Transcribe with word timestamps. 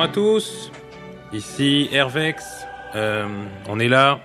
Bonjour 0.00 0.12
à 0.12 0.14
tous, 0.14 0.72
ici 1.30 1.90
Hervex. 1.92 2.42
Euh, 2.94 3.28
on 3.68 3.78
est 3.78 3.88
là 3.88 4.20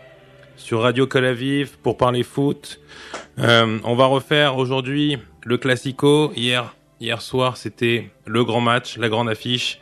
sur 0.56 0.84
Radio 0.84 1.06
Calavive 1.06 1.78
pour 1.80 1.98
parler 1.98 2.24
foot. 2.24 2.80
Euh, 3.40 3.78
on 3.84 3.94
va 3.94 4.06
refaire 4.06 4.56
aujourd'hui 4.56 5.18
le 5.44 5.58
Classico. 5.58 6.32
Hier, 6.34 6.74
hier 7.02 7.22
soir, 7.22 7.58
c'était 7.58 8.10
le 8.26 8.46
grand 8.46 8.62
match, 8.62 8.98
la 8.98 9.10
grande 9.10 9.28
affiche 9.28 9.82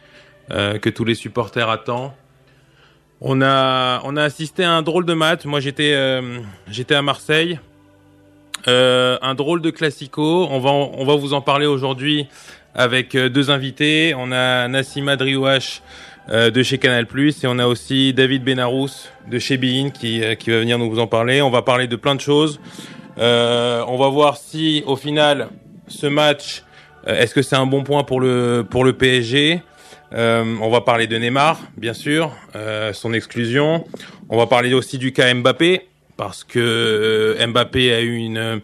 euh, 0.50 0.80
que 0.80 0.90
tous 0.90 1.06
les 1.06 1.14
supporters 1.14 1.70
attendent. 1.70 2.14
On 3.22 3.44
a, 3.44 4.02
on 4.04 4.18
a 4.18 4.24
assisté 4.24 4.64
à 4.64 4.72
un 4.72 4.82
drôle 4.82 5.06
de 5.06 5.14
match. 5.14 5.46
Moi, 5.46 5.60
j'étais, 5.60 5.94
à 5.94 7.02
Marseille. 7.04 7.60
Un 8.66 9.36
drôle 9.36 9.62
de 9.62 9.70
Classico. 9.70 10.48
On 10.50 10.58
va, 10.58 10.72
on 10.72 11.06
va 11.06 11.16
vous 11.18 11.34
en 11.34 11.42
parler 11.42 11.68
aujourd'hui 11.68 12.28
avec 12.76 13.16
euh, 13.16 13.30
deux 13.30 13.52
invités. 13.52 14.14
On 14.18 14.32
a 14.32 14.68
Nassima 14.68 15.16
Driouache 15.16 15.82
euh, 16.30 16.50
de 16.50 16.64
chez 16.64 16.78
Canal+, 16.78 17.06
et 17.06 17.34
on 17.46 17.60
a 17.60 17.68
aussi 17.68 18.14
David 18.14 18.44
Benarous 18.44 19.08
de 19.30 19.40
chez 19.40 19.58
Bein 19.58 19.90
qui, 19.90 20.24
euh, 20.24 20.36
qui 20.36 20.52
va 20.52 20.60
venir 20.60 20.78
nous 20.78 20.90
vous 20.90 21.00
en 21.00 21.08
parler. 21.08 21.42
On 21.42 21.50
va 21.50 21.62
parler 21.62 21.88
de 21.88 21.96
plein 21.96 22.16
de 22.16 22.22
choses. 22.22 22.60
On 23.18 23.98
va 23.98 24.10
voir 24.10 24.38
si, 24.38 24.84
au 24.88 24.96
final, 24.96 25.50
ce 25.88 26.08
match, 26.08 26.64
est-ce 27.06 27.36
que 27.36 27.42
c'est 27.42 27.56
un 27.56 27.68
bon 27.68 27.84
point 27.84 28.04
pour 28.04 28.20
le, 28.20 28.66
pour 28.68 28.84
le 28.84 28.94
PSG 28.94 29.62
On 30.14 30.70
va 30.72 30.82
parler 30.82 31.06
de 31.06 31.16
Neymar, 31.18 31.60
bien 31.78 31.94
sûr, 31.94 32.32
son 32.94 33.14
exclusion. 33.14 33.86
On 34.30 34.38
va 34.38 34.48
parler 34.48 34.74
aussi 34.74 34.98
du 34.98 35.14
cas 35.14 35.32
Mbappé, 35.32 35.88
parce 36.18 36.44
que 36.44 37.38
Mbappé 37.48 37.94
a 37.94 38.02
eu 38.02 38.16
une, 38.16 38.62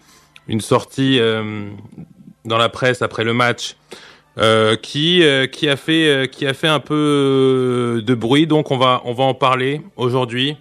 une 0.47 0.61
sortie 0.61 1.19
dans 2.45 2.57
la 2.57 2.69
presse 2.69 3.03
après 3.03 3.23
le 3.23 3.33
match 3.33 3.75
euh, 4.37 4.75
qui 4.75 5.23
euh, 5.23 5.47
qui 5.47 5.67
a 5.67 5.75
fait 5.75 6.07
euh, 6.07 6.25
qui 6.27 6.45
a 6.45 6.53
fait 6.53 6.67
un 6.67 6.79
peu 6.79 6.95
euh, 6.95 8.01
de 8.01 8.13
bruit 8.13 8.47
donc 8.47 8.71
on 8.71 8.77
va 8.77 9.01
on 9.05 9.13
va 9.13 9.23
en 9.23 9.33
parler 9.33 9.81
aujourd'hui. 9.95 10.57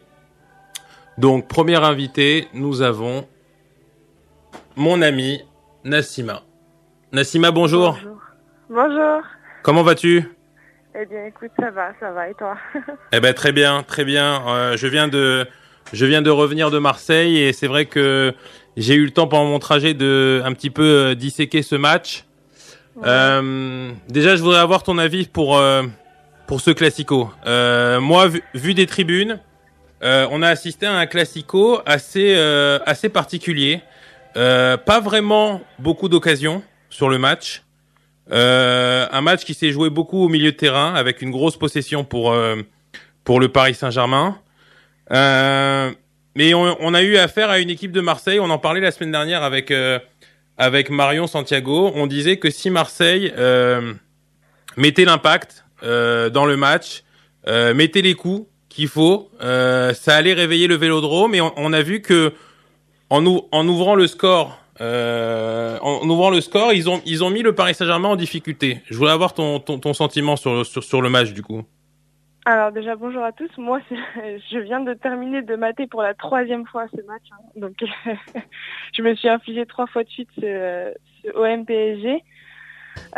Donc 1.19 1.48
premier 1.48 1.77
invité, 1.77 2.48
nous 2.55 2.83
avons 2.83 3.27
mon 4.77 5.02
ami 5.02 5.42
Nassima. 5.84 6.42
Nassima, 7.12 7.50
bonjour. 7.50 7.92
Bonjour. 7.94 8.19
Bonjour. 8.70 9.22
Comment 9.62 9.82
vas-tu? 9.82 10.25
Eh 10.94 11.06
bien, 11.06 11.27
écoute, 11.27 11.50
ça 11.58 11.70
va, 11.70 11.92
ça 12.00 12.10
va, 12.12 12.28
et 12.28 12.34
toi? 12.34 12.56
Eh 13.12 13.20
ben 13.20 13.32
très 13.34 13.53
bien, 13.53 13.82
très 13.82 14.05
bien. 14.05 14.42
Euh, 14.47 14.77
je 14.77 14.86
viens 14.86 15.08
de 15.08 15.47
je 15.92 16.06
viens 16.06 16.22
de 16.22 16.30
revenir 16.30 16.70
de 16.70 16.78
Marseille 16.78 17.38
et 17.38 17.53
c'est 17.53 17.66
vrai 17.66 17.86
que 17.86 18.34
j'ai 18.77 18.94
eu 18.94 19.05
le 19.05 19.10
temps 19.10 19.27
pendant 19.27 19.48
mon 19.48 19.58
trajet 19.58 19.94
de 19.94 20.42
un 20.44 20.53
petit 20.53 20.70
peu 20.70 20.82
euh, 20.82 21.14
disséquer 21.14 21.62
ce 21.62 21.75
match. 21.75 22.25
Euh, 23.04 23.92
déjà, 24.08 24.36
je 24.36 24.42
voudrais 24.42 24.60
avoir 24.60 24.82
ton 24.82 24.98
avis 24.98 25.27
pour 25.27 25.58
euh, 25.58 25.82
pour 26.46 26.60
ce 26.60 26.70
classico. 26.70 27.30
Euh, 27.46 28.00
moi, 28.00 28.28
vu, 28.54 28.74
des 28.74 28.86
tribunes, 28.86 29.38
euh, 30.02 30.27
on 30.30 30.42
a 30.42 30.48
assisté 30.48 30.86
à 30.86 30.94
un 30.94 31.06
classico 31.06 31.80
assez 31.86 32.34
euh, 32.36 32.78
assez 32.86 33.08
particulier. 33.08 33.82
Pas 34.34 35.00
vraiment 35.02 35.60
beaucoup 35.80 36.08
d'occasions 36.08 36.62
sur 36.91 37.08
le 37.08 37.19
match. 37.19 37.64
Un 38.30 39.20
match 39.20 39.44
qui 39.44 39.54
s'est 39.54 39.72
joué 39.72 39.91
beaucoup 39.91 40.24
au 40.24 40.28
milieu 40.28 40.53
de 40.53 40.56
terrain 40.56 40.94
avec 40.94 41.22
une 41.22 41.31
grosse 41.31 41.56
possession 41.56 42.04
pour 42.04 42.37
pour 43.25 43.41
le 43.41 43.48
Paris 43.48 43.75
Saint-Germain. 43.75 44.38
Mais 45.10 46.54
on, 46.54 46.76
on 46.78 46.94
a 46.94 47.03
eu 47.03 47.16
affaire 47.16 47.50
à 47.50 47.58
une 47.58 47.70
équipe 47.70 47.91
de 47.91 48.00
Marseille. 48.00 48.38
On 48.38 48.50
en 48.50 48.58
parlait 48.58 48.81
la 48.81 48.92
semaine 48.92 49.10
dernière 49.10 49.42
avec 49.42 49.72
avec 50.58 50.91
Marion 50.91 51.26
Santiago. 51.26 51.92
On 51.94 52.06
disait 52.06 52.36
que 52.36 52.50
si 52.50 52.69
Marseille 52.69 53.32
euh, 53.38 53.94
mettait 54.76 55.04
l'impact 55.04 55.64
euh, 55.82 56.28
dans 56.30 56.44
le 56.44 56.56
match, 56.56 57.04
euh, 57.46 57.72
mettait 57.74 58.02
les 58.02 58.14
coups 58.14 58.48
qu'il 58.69 58.88
faut, 58.88 59.30
ça 59.41 60.14
allait 60.14 60.34
réveiller 60.34 60.66
le 60.66 60.76
Vélodrome. 60.76 61.34
Et 61.34 61.41
on, 61.41 61.72
a 61.72 61.82
vu 61.82 62.00
que 62.02 62.32
en, 63.10 63.24
ou- 63.24 63.48
en 63.50 63.66
ouvrant 63.66 63.94
le 63.94 64.06
score, 64.06 64.58
en 64.80 66.08
ouvrant 66.08 66.30
le 66.30 66.41
score, 66.41 66.72
ils 66.72 66.88
ont 66.88 67.00
ils 67.04 67.25
ont 67.25 67.30
mis 67.30 67.42
le 67.42 67.54
Paris 67.54 67.75
Saint-Germain 67.75 68.10
en 68.10 68.16
difficulté. 68.16 68.80
Je 68.88 68.96
voulais 68.96 69.10
avoir 69.10 69.34
ton 69.34 69.58
ton, 69.58 69.78
ton 69.80 69.94
sentiment 69.94 70.36
sur, 70.36 70.64
sur 70.64 70.84
sur 70.84 71.02
le 71.02 71.08
match 71.10 71.30
du 71.32 71.42
coup. 71.42 71.64
Alors 72.48 72.72
déjà, 72.72 72.97
bonjour 72.97 73.22
à 73.22 73.32
tous. 73.32 73.50
Moi, 73.59 73.78
je 73.91 74.59
viens 74.59 74.81
de 74.81 74.94
terminer 74.94 75.42
de 75.42 75.54
mater 75.54 75.86
pour 75.86 76.00
la 76.00 76.14
troisième 76.14 76.66
fois 76.66 76.86
ce 76.97 77.03
match. 77.03 77.25
hein. 77.31 77.44
Donc, 77.56 77.75
je 78.94 79.03
me 79.03 79.14
suis 79.16 79.28
infligé 79.28 79.66
trois 79.66 79.86
fois 79.86 80.03
de 80.03 80.09
suite 80.09 80.31
ce, 80.41 80.94
ce 81.22 81.37
OM 81.37 81.66
PSG. 81.66 82.25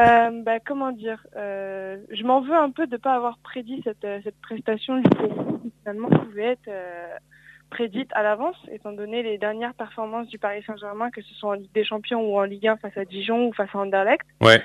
Euh, 0.01 0.43
bah, 0.43 0.59
comment 0.59 0.91
dire 0.91 1.25
euh, 1.37 1.99
Je 2.11 2.25
m'en 2.25 2.41
veux 2.41 2.57
un 2.57 2.73
peu 2.73 2.89
de 2.89 2.97
pas 2.97 3.15
avoir 3.15 3.39
prédit 3.39 3.81
cette, 3.85 4.05
euh, 4.05 4.19
cette 4.25 4.41
prestation 4.41 5.01
qui 5.01 5.73
finalement 5.79 6.09
pouvait 6.09 6.47
être 6.47 6.67
euh, 6.67 7.17
prédite 7.71 8.11
à 8.15 8.25
l'avance, 8.25 8.57
étant 8.73 8.91
donné 8.91 9.23
les 9.23 9.39
dernières 9.39 9.75
performances 9.75 10.27
du 10.27 10.41
Paris 10.41 10.65
Saint-Germain, 10.67 11.13
que 11.13 11.23
ce 11.23 11.33
soit 11.35 11.51
en 11.51 11.55
Ligue 11.55 11.73
des 11.73 11.85
Champions 11.85 12.21
ou 12.21 12.37
en 12.37 12.43
Ligue 12.43 12.67
1 12.67 12.79
face 12.79 12.97
à 12.97 13.05
Dijon 13.05 13.47
ou 13.47 13.53
face 13.53 13.71
à 13.75 13.79
Anderlecht. 13.79 14.27
Ouais. 14.41 14.61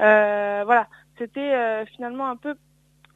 Euh, 0.00 0.62
voilà, 0.64 0.88
c'était 1.18 1.54
euh, 1.54 1.84
finalement 1.86 2.28
un 2.28 2.36
peu 2.36 2.56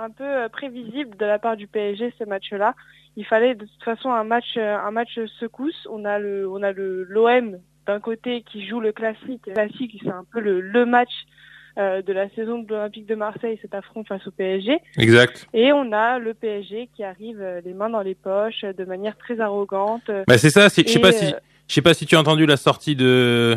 un 0.03 0.11
peu 0.11 0.25
euh, 0.25 0.49
prévisible 0.49 1.17
de 1.17 1.25
la 1.25 1.39
part 1.39 1.57
du 1.57 1.67
PSG 1.67 2.13
ce 2.19 2.25
match-là. 2.25 2.75
Il 3.17 3.25
fallait 3.25 3.55
de 3.55 3.65
toute 3.65 3.85
façon 3.85 4.11
un 4.11 4.25
match 4.25 4.57
euh, 4.57 4.77
un 4.77 4.91
match 4.91 5.19
secousse. 5.39 5.87
On 5.91 6.05
a 6.05 6.19
le 6.19 6.49
on 6.49 6.63
a 6.63 6.73
le 6.73 7.05
l'OM 7.05 7.59
d'un 7.87 8.01
côté 8.01 8.43
qui 8.43 8.67
joue 8.67 8.81
le 8.81 8.93
classique. 8.93 9.47
Le 9.47 9.55
classique, 9.55 9.99
c'est 10.03 10.11
un 10.11 10.25
peu 10.31 10.41
le 10.41 10.61
le 10.61 10.87
match 10.87 11.13
euh, 11.79 12.03
de 12.03 12.13
la 12.13 12.29
saison 12.31 12.59
de 12.59 12.69
l'Olympique 12.69 13.07
de 13.07 13.15
Marseille, 13.15 13.59
cet 13.63 13.75
affront 13.75 14.05
face 14.05 14.27
au 14.27 14.31
PSG. 14.31 14.79
Exact. 14.99 15.47
Et 15.55 15.73
on 15.73 15.91
a 15.93 16.19
le 16.19 16.35
PSG 16.35 16.91
qui 16.95 17.03
arrive 17.03 17.41
euh, 17.41 17.63
les 17.65 17.73
mains 17.73 17.89
dans 17.89 18.03
les 18.03 18.15
poches 18.15 18.63
de 18.63 18.85
manière 18.85 19.17
très 19.17 19.41
arrogante. 19.41 20.11
Bah 20.29 20.37
c'est 20.37 20.51
ça. 20.51 20.69
Je 20.69 20.87
sais 20.87 20.99
pas 20.99 21.13
si 21.13 21.33
je 21.69 21.75
sais 21.75 21.81
pas 21.81 21.95
si 21.95 22.05
tu 22.05 22.17
as 22.17 22.21
entendu 22.21 22.45
la 22.45 22.59
sortie 22.59 22.95
de 22.95 23.57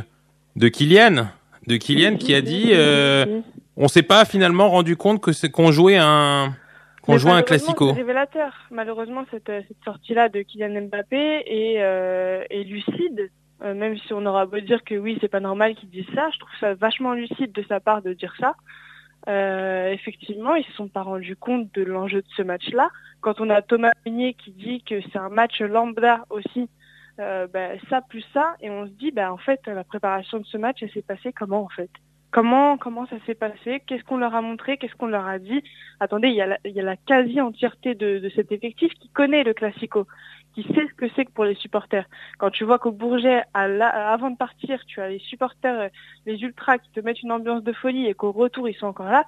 de 0.55 0.67
Kylian, 0.69 1.27
de 1.67 1.75
Kylian 1.75 2.15
qui 2.15 2.33
a 2.33 2.41
dit 2.41 2.69
euh, 2.71 3.41
on 3.77 3.87
s'est 3.87 4.03
pas 4.03 4.25
finalement 4.25 4.69
rendu 4.69 4.95
compte 4.95 5.21
que 5.21 5.31
c'est 5.31 5.49
qu'on 5.49 5.71
jouait 5.71 5.97
un 5.97 6.53
qu'on 7.01 7.17
jouait 7.17 7.33
un 7.33 7.43
classico. 7.43 7.93
Révélateur. 7.93 8.51
Malheureusement, 8.71 9.25
cette, 9.29 9.49
euh, 9.49 9.61
cette 9.67 9.83
sortie-là 9.85 10.27
de 10.27 10.41
Kylian 10.41 10.87
Mbappé 10.87 11.43
est, 11.45 11.75
euh, 11.77 12.43
est 12.49 12.63
lucide. 12.63 13.29
Euh, 13.63 13.73
même 13.73 13.97
si 13.97 14.13
on 14.13 14.25
aura 14.25 14.45
beau 14.45 14.59
dire 14.59 14.83
que 14.83 14.95
oui, 14.95 15.17
c'est 15.21 15.29
pas 15.29 15.39
normal 15.39 15.75
qu'il 15.75 15.89
dise 15.89 16.05
ça, 16.13 16.29
je 16.33 16.39
trouve 16.39 16.51
ça 16.59 16.73
vachement 16.73 17.13
lucide 17.13 17.51
de 17.51 17.63
sa 17.69 17.79
part 17.79 18.01
de 18.01 18.13
dire 18.13 18.33
ça. 18.39 18.55
Euh, 19.27 19.91
effectivement, 19.91 20.55
ils 20.55 20.65
se 20.65 20.73
sont 20.73 20.87
pas 20.87 21.01
rendus 21.01 21.35
compte 21.35 21.73
de 21.73 21.83
l'enjeu 21.83 22.21
de 22.21 22.27
ce 22.35 22.41
match-là. 22.41 22.89
Quand 23.21 23.39
on 23.39 23.49
a 23.49 23.61
Thomas 23.61 23.91
Meunier 24.05 24.33
qui 24.33 24.51
dit 24.51 24.83
que 24.83 25.01
c'est 25.01 25.17
un 25.17 25.29
match 25.29 25.61
lambda 25.61 26.25
aussi, 26.29 26.69
euh, 27.19 27.47
ben, 27.47 27.79
ça 27.89 28.01
plus 28.01 28.25
ça, 28.33 28.55
et 28.61 28.69
on 28.69 28.85
se 28.85 28.91
dit, 28.91 29.11
ben, 29.11 29.31
en 29.31 29.37
fait, 29.37 29.61
la 29.67 29.83
préparation 29.83 30.39
de 30.39 30.45
ce 30.45 30.57
match, 30.57 30.79
elle 30.81 30.91
s'est 30.91 31.01
passée 31.01 31.33
comment 31.33 31.63
en 31.63 31.69
fait? 31.69 31.89
Comment 32.35 32.77
comment 32.77 33.05
ça 33.07 33.15
s'est 33.25 33.33
passé 33.33 33.81
Qu'est-ce 33.87 34.03
qu'on 34.03 34.17
leur 34.17 34.35
a 34.35 34.41
montré 34.41 34.75
Qu'est-ce 34.75 34.95
qu'on 34.95 35.05
leur 35.07 35.25
a 35.25 35.39
dit 35.39 35.63
Attendez, 36.01 36.27
il 36.27 36.35
y 36.35 36.41
a 36.41 36.45
la, 36.47 36.57
la 36.65 36.97
quasi-entièreté 36.97 37.95
de, 37.95 38.19
de 38.19 38.29
cet 38.35 38.51
effectif 38.51 38.93
qui 38.95 39.07
connaît 39.07 39.45
le 39.45 39.53
Classico, 39.53 40.05
qui 40.53 40.63
sait 40.63 40.85
ce 40.85 40.93
que 40.95 41.05
c'est 41.15 41.23
que 41.23 41.31
pour 41.31 41.45
les 41.45 41.55
supporters. 41.55 42.03
Quand 42.37 42.49
tu 42.49 42.65
vois 42.65 42.77
qu'au 42.77 42.91
Bourget, 42.91 43.43
à 43.53 43.69
la- 43.69 44.11
avant 44.11 44.31
de 44.31 44.35
partir, 44.35 44.83
tu 44.85 44.99
as 44.99 45.07
les 45.07 45.19
supporters, 45.19 45.79
euh, 45.79 45.87
les 46.25 46.41
ultras 46.41 46.77
qui 46.77 46.91
te 46.91 46.99
mettent 46.99 47.21
une 47.23 47.31
ambiance 47.31 47.63
de 47.63 47.71
folie 47.71 48.05
et 48.07 48.13
qu'au 48.13 48.33
retour, 48.33 48.67
ils 48.67 48.75
sont 48.75 48.87
encore 48.87 49.09
là, 49.09 49.23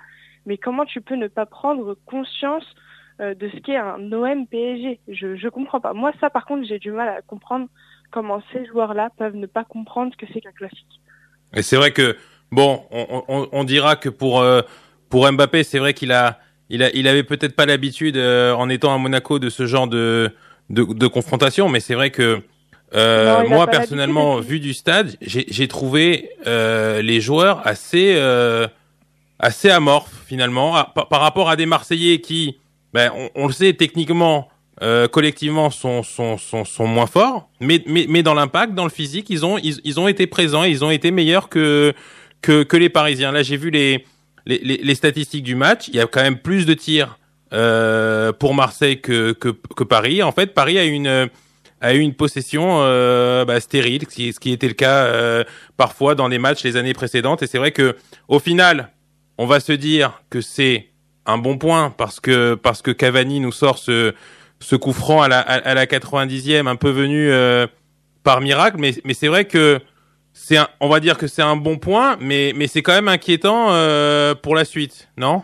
mais 0.45 0.57
comment 0.57 0.83
tu 0.83 0.99
peux 0.99 1.15
ne 1.15 1.29
pas 1.29 1.45
prendre 1.45 1.95
conscience 2.05 2.65
euh, 3.21 3.33
de 3.35 3.47
ce 3.47 3.55
qu'est 3.61 3.77
un 3.77 4.11
OM 4.11 4.47
PSG 4.47 4.99
Je 5.07 5.37
je 5.37 5.47
comprends 5.47 5.79
pas. 5.79 5.93
Moi, 5.93 6.11
ça, 6.19 6.29
par 6.29 6.45
contre, 6.45 6.67
j'ai 6.67 6.77
du 6.77 6.91
mal 6.91 7.07
à 7.07 7.21
comprendre 7.21 7.69
comment 8.11 8.43
ces 8.51 8.65
joueurs-là 8.65 9.11
peuvent 9.17 9.37
ne 9.37 9.47
pas 9.47 9.63
comprendre 9.63 10.11
ce 10.11 10.17
que 10.17 10.29
c'est 10.33 10.41
qu'un 10.41 10.51
classique. 10.51 10.99
Et 11.53 11.61
c'est 11.61 11.77
vrai 11.77 11.91
que 11.93 12.17
bon, 12.51 12.81
on, 12.91 13.23
on, 13.27 13.47
on 13.51 13.63
dira 13.63 13.95
que 13.95 14.09
pour 14.09 14.41
euh, 14.41 14.61
pour 15.09 15.31
Mbappé, 15.31 15.63
c'est 15.63 15.79
vrai 15.79 15.93
qu'il 15.93 16.11
a 16.11 16.39
il 16.69 16.83
a 16.83 16.89
il 16.93 17.07
avait 17.07 17.23
peut-être 17.23 17.55
pas 17.55 17.65
l'habitude 17.65 18.17
euh, 18.17 18.53
en 18.53 18.69
étant 18.69 18.93
à 18.93 18.97
Monaco 18.97 19.39
de 19.39 19.49
ce 19.49 19.65
genre 19.65 19.87
de 19.87 20.31
de, 20.69 20.83
de 20.83 21.07
confrontation, 21.07 21.69
mais 21.69 21.79
c'est 21.79 21.95
vrai 21.95 22.09
que 22.11 22.41
euh, 22.95 23.43
Non, 23.43 23.49
moi 23.49 23.67
personnellement, 23.67 24.39
vu 24.39 24.59
du 24.59 24.73
stade, 24.73 25.15
j'ai 25.21 25.45
j'ai 25.49 25.67
trouvé 25.67 26.29
euh, 26.45 27.01
les 27.01 27.21
joueurs 27.21 27.65
assez 27.65 28.13
euh, 28.15 28.67
assez 29.39 29.69
amorphes 29.69 30.23
finalement 30.25 30.75
à- 30.75 30.85
par, 30.93 31.07
par 31.07 31.21
rapport 31.21 31.49
à 31.49 31.55
des 31.55 31.65
Marseillais 31.65 32.19
qui, 32.21 32.57
ben, 32.93 33.11
on, 33.15 33.29
on 33.35 33.47
le 33.47 33.53
sait 33.53 33.73
techniquement. 33.73 34.49
euh, 34.83 35.07
collectivement 35.07 35.71
sont, 35.71 36.03
sont, 36.03 36.37
sont, 36.37 36.63
sont 36.63 36.85
moins 36.87 37.07
forts, 37.07 37.49
mais, 37.59 37.81
mais, 37.87 38.05
mais 38.07 38.21
dans 38.23 38.35
l'impact, 38.35 38.75
dans 38.75 38.83
le 38.83 38.91
physique, 38.91 39.27
ils 39.31 39.43
ont, 39.43 39.57
ils, 39.57 39.79
ils 39.83 39.99
ont 39.99 40.07
été 40.07 40.27
présents, 40.27 40.63
ils 40.63 40.85
ont 40.85 40.91
été 40.91 41.09
meilleurs 41.09 41.49
que, 41.49 41.93
que, 42.41 42.63
que 42.63 42.77
les 42.77 42.89
Parisiens. 42.89 43.31
Là, 43.31 43.43
j'ai 43.43 43.57
vu 43.57 43.69
les, 43.69 44.05
les, 44.45 44.59
les, 44.59 44.77
les 44.77 44.95
statistiques 44.95 45.43
du 45.43 45.55
match. 45.55 45.87
Il 45.87 45.95
y 45.95 45.99
a 45.99 46.07
quand 46.07 46.21
même 46.21 46.39
plus 46.39 46.65
de 46.65 46.73
tirs 46.73 47.17
euh, 47.53 48.31
pour 48.31 48.53
Marseille 48.53 49.01
que, 49.01 49.33
que, 49.33 49.49
que 49.49 49.83
Paris. 49.83 50.23
En 50.23 50.31
fait, 50.31 50.53
Paris 50.53 50.77
a 50.77 50.83
une 50.85 51.29
a 51.81 51.93
eu 51.93 51.99
une 51.99 52.13
possession 52.13 52.79
euh, 52.81 53.45
bah, 53.45 53.59
stérile, 53.59 54.03
ce 54.09 54.39
qui, 54.39 54.51
était 54.51 54.67
le 54.67 54.73
cas 54.73 55.05
euh, 55.05 55.43
parfois 55.77 56.15
dans 56.15 56.27
les 56.27 56.39
matchs 56.39 56.63
les 56.63 56.75
années 56.75 56.93
précédentes. 56.93 57.43
Et 57.43 57.47
c'est 57.47 57.57
vrai 57.57 57.71
que 57.71 57.95
au 58.27 58.39
final, 58.39 58.91
on 59.37 59.45
va 59.45 59.59
se 59.59 59.73
dire 59.73 60.21
que 60.29 60.41
c'est 60.41 60.89
un 61.25 61.37
bon 61.37 61.57
point 61.57 61.93
parce 61.95 62.19
que 62.19 62.55
parce 62.55 62.81
que 62.81 62.91
Cavani 62.91 63.39
nous 63.39 63.51
sort 63.51 63.77
ce 63.77 64.13
ce 64.59 64.75
coup 64.75 64.93
franc 64.93 65.21
à 65.21 65.27
la 65.27 65.39
à, 65.39 65.73
la 65.73 65.85
90e 65.85 66.67
un 66.67 66.75
peu 66.75 66.89
venu 66.89 67.29
euh, 67.29 67.67
par 68.23 68.41
miracle 68.41 68.77
mais 68.79 68.93
mais 69.03 69.13
c'est 69.13 69.27
vrai 69.27 69.45
que 69.45 69.79
c'est 70.37 70.59
on 70.79 70.87
va 70.87 70.99
dire 70.99 71.17
que 71.17 71.27
c'est 71.27 71.41
un 71.41 71.55
bon 71.55 71.77
point 71.77 72.15
mais 72.21 72.53
mais 72.55 72.67
c'est 72.67 72.81
quand 72.81 72.93
même 72.93 73.07
inquiétant 73.07 73.71
euh, 73.71 74.35
pour 74.35 74.55
la 74.55 74.65
suite 74.65 75.09
non? 75.17 75.41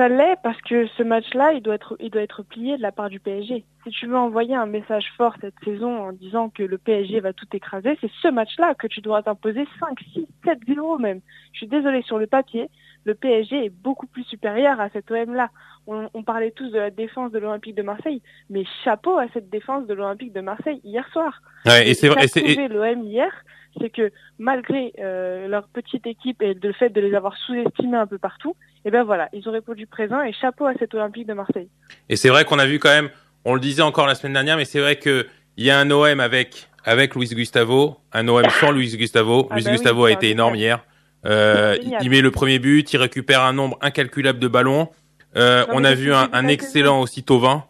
Ça 0.00 0.08
l'est 0.08 0.36
parce 0.42 0.60
que 0.62 0.86
ce 0.96 1.02
match-là, 1.02 1.52
il 1.52 1.60
doit 1.60 1.74
être, 1.74 1.94
il 2.00 2.08
doit 2.08 2.22
être 2.22 2.42
plié 2.42 2.78
de 2.78 2.82
la 2.82 2.90
part 2.90 3.10
du 3.10 3.20
PSG. 3.20 3.66
Si 3.84 3.90
tu 3.90 4.06
veux 4.06 4.16
envoyer 4.16 4.54
un 4.54 4.64
message 4.64 5.04
fort 5.18 5.34
cette 5.42 5.54
saison 5.62 5.94
en 5.94 6.12
disant 6.12 6.48
que 6.48 6.62
le 6.62 6.78
PSG 6.78 7.20
va 7.20 7.34
tout 7.34 7.46
écraser, 7.52 7.98
c'est 8.00 8.10
ce 8.22 8.28
match-là 8.28 8.74
que 8.74 8.86
tu 8.86 9.02
dois 9.02 9.22
t'imposer 9.22 9.66
5, 9.78 10.00
6, 10.14 10.26
7 10.42 10.58
0 10.66 10.98
même. 10.98 11.20
Je 11.52 11.58
suis 11.58 11.66
désolée, 11.66 12.00
sur 12.00 12.18
le 12.18 12.26
papier, 12.26 12.70
le 13.04 13.14
PSG 13.14 13.66
est 13.66 13.68
beaucoup 13.68 14.06
plus 14.06 14.24
supérieur 14.24 14.80
à 14.80 14.88
cet 14.88 15.10
OM-là. 15.10 15.50
On, 15.86 16.08
on, 16.14 16.22
parlait 16.22 16.52
tous 16.52 16.70
de 16.70 16.78
la 16.78 16.90
défense 16.90 17.30
de 17.30 17.38
l'Olympique 17.38 17.74
de 17.74 17.82
Marseille, 17.82 18.22
mais 18.48 18.64
chapeau 18.84 19.18
à 19.18 19.26
cette 19.34 19.50
défense 19.50 19.86
de 19.86 19.92
l'Olympique 19.92 20.32
de 20.32 20.40
Marseille 20.40 20.80
hier 20.82 21.06
soir. 21.12 21.42
Ouais, 21.66 21.90
et 21.90 21.92
c'est 21.92 22.08
vrai. 22.08 22.26
L'OM 22.68 23.02
hier, 23.02 23.32
c'est 23.78 23.90
que 23.90 24.10
malgré 24.38 24.94
euh, 24.98 25.46
leur 25.46 25.68
petite 25.68 26.06
équipe 26.06 26.40
et 26.40 26.54
le 26.54 26.72
fait 26.72 26.88
de 26.88 27.02
les 27.02 27.14
avoir 27.14 27.36
sous-estimés 27.36 27.98
un 27.98 28.06
peu 28.06 28.18
partout, 28.18 28.56
et 28.82 28.88
eh 28.88 28.90
ben 28.90 29.04
voilà, 29.04 29.28
ils 29.34 29.46
ont 29.46 29.52
répondu 29.52 29.86
présent 29.86 30.22
et 30.22 30.32
chapeau 30.32 30.64
à 30.64 30.72
cet 30.78 30.94
Olympique 30.94 31.26
de 31.26 31.34
Marseille. 31.34 31.68
Et 32.08 32.16
c'est 32.16 32.30
vrai 32.30 32.46
qu'on 32.46 32.58
a 32.58 32.64
vu 32.64 32.78
quand 32.78 32.88
même, 32.88 33.10
on 33.44 33.52
le 33.52 33.60
disait 33.60 33.82
encore 33.82 34.06
la 34.06 34.14
semaine 34.14 34.32
dernière, 34.32 34.56
mais 34.56 34.64
c'est 34.64 34.80
vrai 34.80 34.96
que 34.96 35.26
il 35.58 35.66
y 35.66 35.70
a 35.70 35.78
un 35.78 35.90
OM 35.90 36.18
avec 36.18 36.68
avec 36.84 37.14
Luis 37.14 37.28
Gustavo, 37.28 37.98
un 38.12 38.26
OM 38.26 38.48
sans 38.48 38.70
Luis 38.70 38.96
Gustavo. 38.96 39.48
Ah 39.50 39.54
Luis 39.54 39.64
bah 39.64 39.72
Gustavo 39.72 40.04
a 40.06 40.12
été 40.12 40.30
énorme 40.30 40.54
hier. 40.54 40.82
Euh, 41.26 41.76
il 42.00 42.08
met 42.08 42.22
le 42.22 42.30
premier 42.30 42.58
but, 42.58 42.90
il 42.92 42.96
récupère 42.96 43.42
un 43.42 43.52
nombre 43.52 43.78
incalculable 43.82 44.38
de 44.38 44.48
ballons. 44.48 44.88
Euh, 45.36 45.66
on 45.68 45.84
a 45.84 45.92
vu 45.94 46.14
un, 46.14 46.30
un 46.32 46.48
excellent 46.48 47.00
aussi 47.00 47.22
Tovin. 47.22 47.64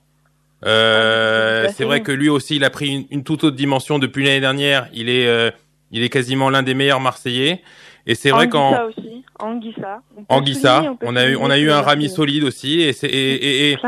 Euh, 0.65 1.67
ah, 1.69 1.73
c'est 1.73 1.85
vrai 1.85 2.03
que 2.03 2.13
lui 2.13 2.29
aussi, 2.29 2.57
il 2.57 2.65
a 2.65 2.71
pris 2.71 2.89
une, 2.89 3.07
une 3.11 3.25
toute 3.25 3.45
autre 3.45 3.57
dimension 3.57 3.99
depuis 3.99 4.25
l'année 4.25 4.41
dernière. 4.41 4.89
Il 4.93 5.09
est, 5.09 5.27
euh, 5.27 5.51
il 5.91 6.03
est 6.03 6.09
quasiment 6.09 6.51
l'un 6.51 6.63
des 6.63 6.75
meilleurs 6.75 7.01
Marseillais. 7.01 7.63
Et 8.07 8.15
c'est 8.15 8.31
vrai 8.31 8.49
qu'en 8.49 8.87
aussi, 8.87 9.25
Anguissa, 9.39 10.03
Anguissa, 10.29 10.97
on, 11.03 11.17
a 11.17 11.27
eu 11.27 11.37
on 11.37 11.51
a 11.51 11.59
eu 11.59 11.71
un 11.71 11.81
Rami 11.81 12.09
solide 12.09 12.45
aussi 12.45 12.81
et 12.81 12.93
c'est 12.93 13.09
et, 13.09 13.71
et, 13.73 13.79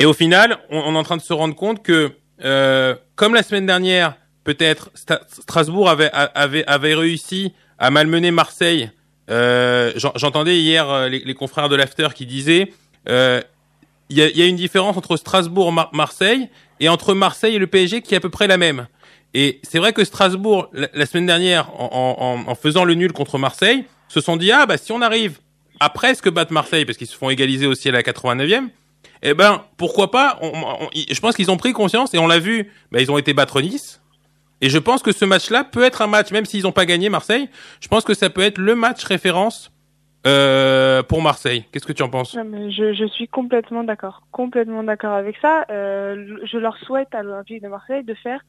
et, 0.00 0.06
au 0.06 0.12
final, 0.12 0.58
on, 0.70 0.94
est 0.94 0.98
en 0.98 1.02
train 1.02 1.16
de 1.16 1.22
se 1.22 1.32
rendre 1.32 1.54
compte 1.54 1.82
que 1.82 2.12
euh, 2.44 2.94
comme 3.14 3.34
la 3.34 3.42
semaine 3.42 3.66
dernière, 3.66 4.16
peut-être 4.44 4.90
Strasbourg 4.94 5.88
avait 5.88 6.10
avait 6.12 6.64
avait 6.66 6.94
réussi 6.94 7.52
à 7.78 7.90
malmener 7.90 8.30
Marseille. 8.30 8.90
Euh, 9.30 9.92
J'entendais 10.14 10.58
hier 10.58 10.88
euh, 10.88 11.08
les, 11.08 11.18
les, 11.20 11.34
confrères 11.34 11.68
de 11.68 11.74
l'after 11.74 12.08
qui 12.14 12.26
disaient 12.26 12.72
euh, 13.08 13.40
il 14.08 14.16
y, 14.16 14.22
a, 14.22 14.28
y, 14.28 14.40
a, 14.40 14.46
une 14.46 14.54
différence 14.54 14.96
entre 14.96 15.16
Strasbourg 15.16 15.72
Marseille 15.92 16.48
et 16.78 16.88
entre 16.88 17.12
Marseille 17.12 17.56
et 17.56 17.58
le 17.58 17.66
PSG 17.66 18.02
qui 18.02 18.14
est 18.14 18.18
à 18.18 18.20
peu 18.20 18.30
près 18.30 18.46
la 18.46 18.56
même. 18.56 18.86
Et 19.38 19.60
c'est 19.62 19.78
vrai 19.80 19.92
que 19.92 20.02
Strasbourg, 20.02 20.70
la, 20.72 21.04
semaine 21.04 21.26
dernière, 21.26 21.68
en, 21.78 22.54
faisant 22.54 22.84
le 22.84 22.94
nul 22.94 23.12
contre 23.12 23.36
Marseille, 23.36 23.84
se 24.08 24.22
sont 24.22 24.38
dit, 24.38 24.50
ah 24.50 24.64
bah 24.64 24.78
si 24.78 24.92
on 24.92 25.02
arrive 25.02 25.40
à 25.78 25.90
presque 25.90 26.30
battre 26.30 26.54
Marseille, 26.54 26.86
parce 26.86 26.96
qu'ils 26.96 27.06
se 27.06 27.14
font 27.14 27.28
égaliser 27.28 27.66
aussi 27.66 27.90
à 27.90 27.92
la 27.92 28.00
89e, 28.00 28.68
eh 29.22 29.34
ben 29.34 29.62
pourquoi 29.76 30.10
pas 30.10 30.40
Je 30.40 31.20
pense 31.20 31.36
qu'ils 31.36 31.50
ont 31.50 31.58
pris 31.58 31.74
conscience, 31.74 32.14
et 32.14 32.18
on 32.18 32.26
l'a 32.26 32.38
vu, 32.38 32.72
bah, 32.90 33.02
ils 33.02 33.12
ont 33.12 33.18
été 33.18 33.34
battre 33.34 33.60
Nice. 33.60 34.00
Et 34.62 34.70
je 34.70 34.78
pense 34.78 35.02
que 35.02 35.12
ce 35.12 35.26
match-là 35.26 35.64
peut 35.64 35.82
être 35.82 36.00
un 36.00 36.06
match, 36.06 36.30
même 36.30 36.46
s'ils 36.46 36.62
n'ont 36.62 36.72
pas 36.72 36.86
gagné 36.86 37.10
Marseille, 37.10 37.50
je 37.82 37.88
pense 37.88 38.04
que 38.04 38.14
ça 38.14 38.30
peut 38.30 38.40
être 38.40 38.56
le 38.56 38.74
match 38.74 39.04
référence 39.04 39.70
euh, 40.26 41.02
pour 41.02 41.20
Marseille. 41.20 41.66
Qu'est-ce 41.72 41.86
que 41.86 41.92
tu 41.92 42.02
en 42.02 42.08
penses? 42.08 42.32
Je, 42.34 42.94
je, 42.94 43.06
suis 43.08 43.28
complètement 43.28 43.84
d'accord, 43.84 44.22
complètement 44.32 44.82
d'accord 44.82 45.12
avec 45.12 45.36
ça. 45.42 45.66
Euh, 45.70 46.38
je 46.50 46.56
leur 46.56 46.78
souhaite 46.78 47.14
à 47.14 47.22
l'Olympique 47.22 47.62
de 47.62 47.68
Marseille 47.68 48.02
de 48.02 48.14
faire 48.14 48.40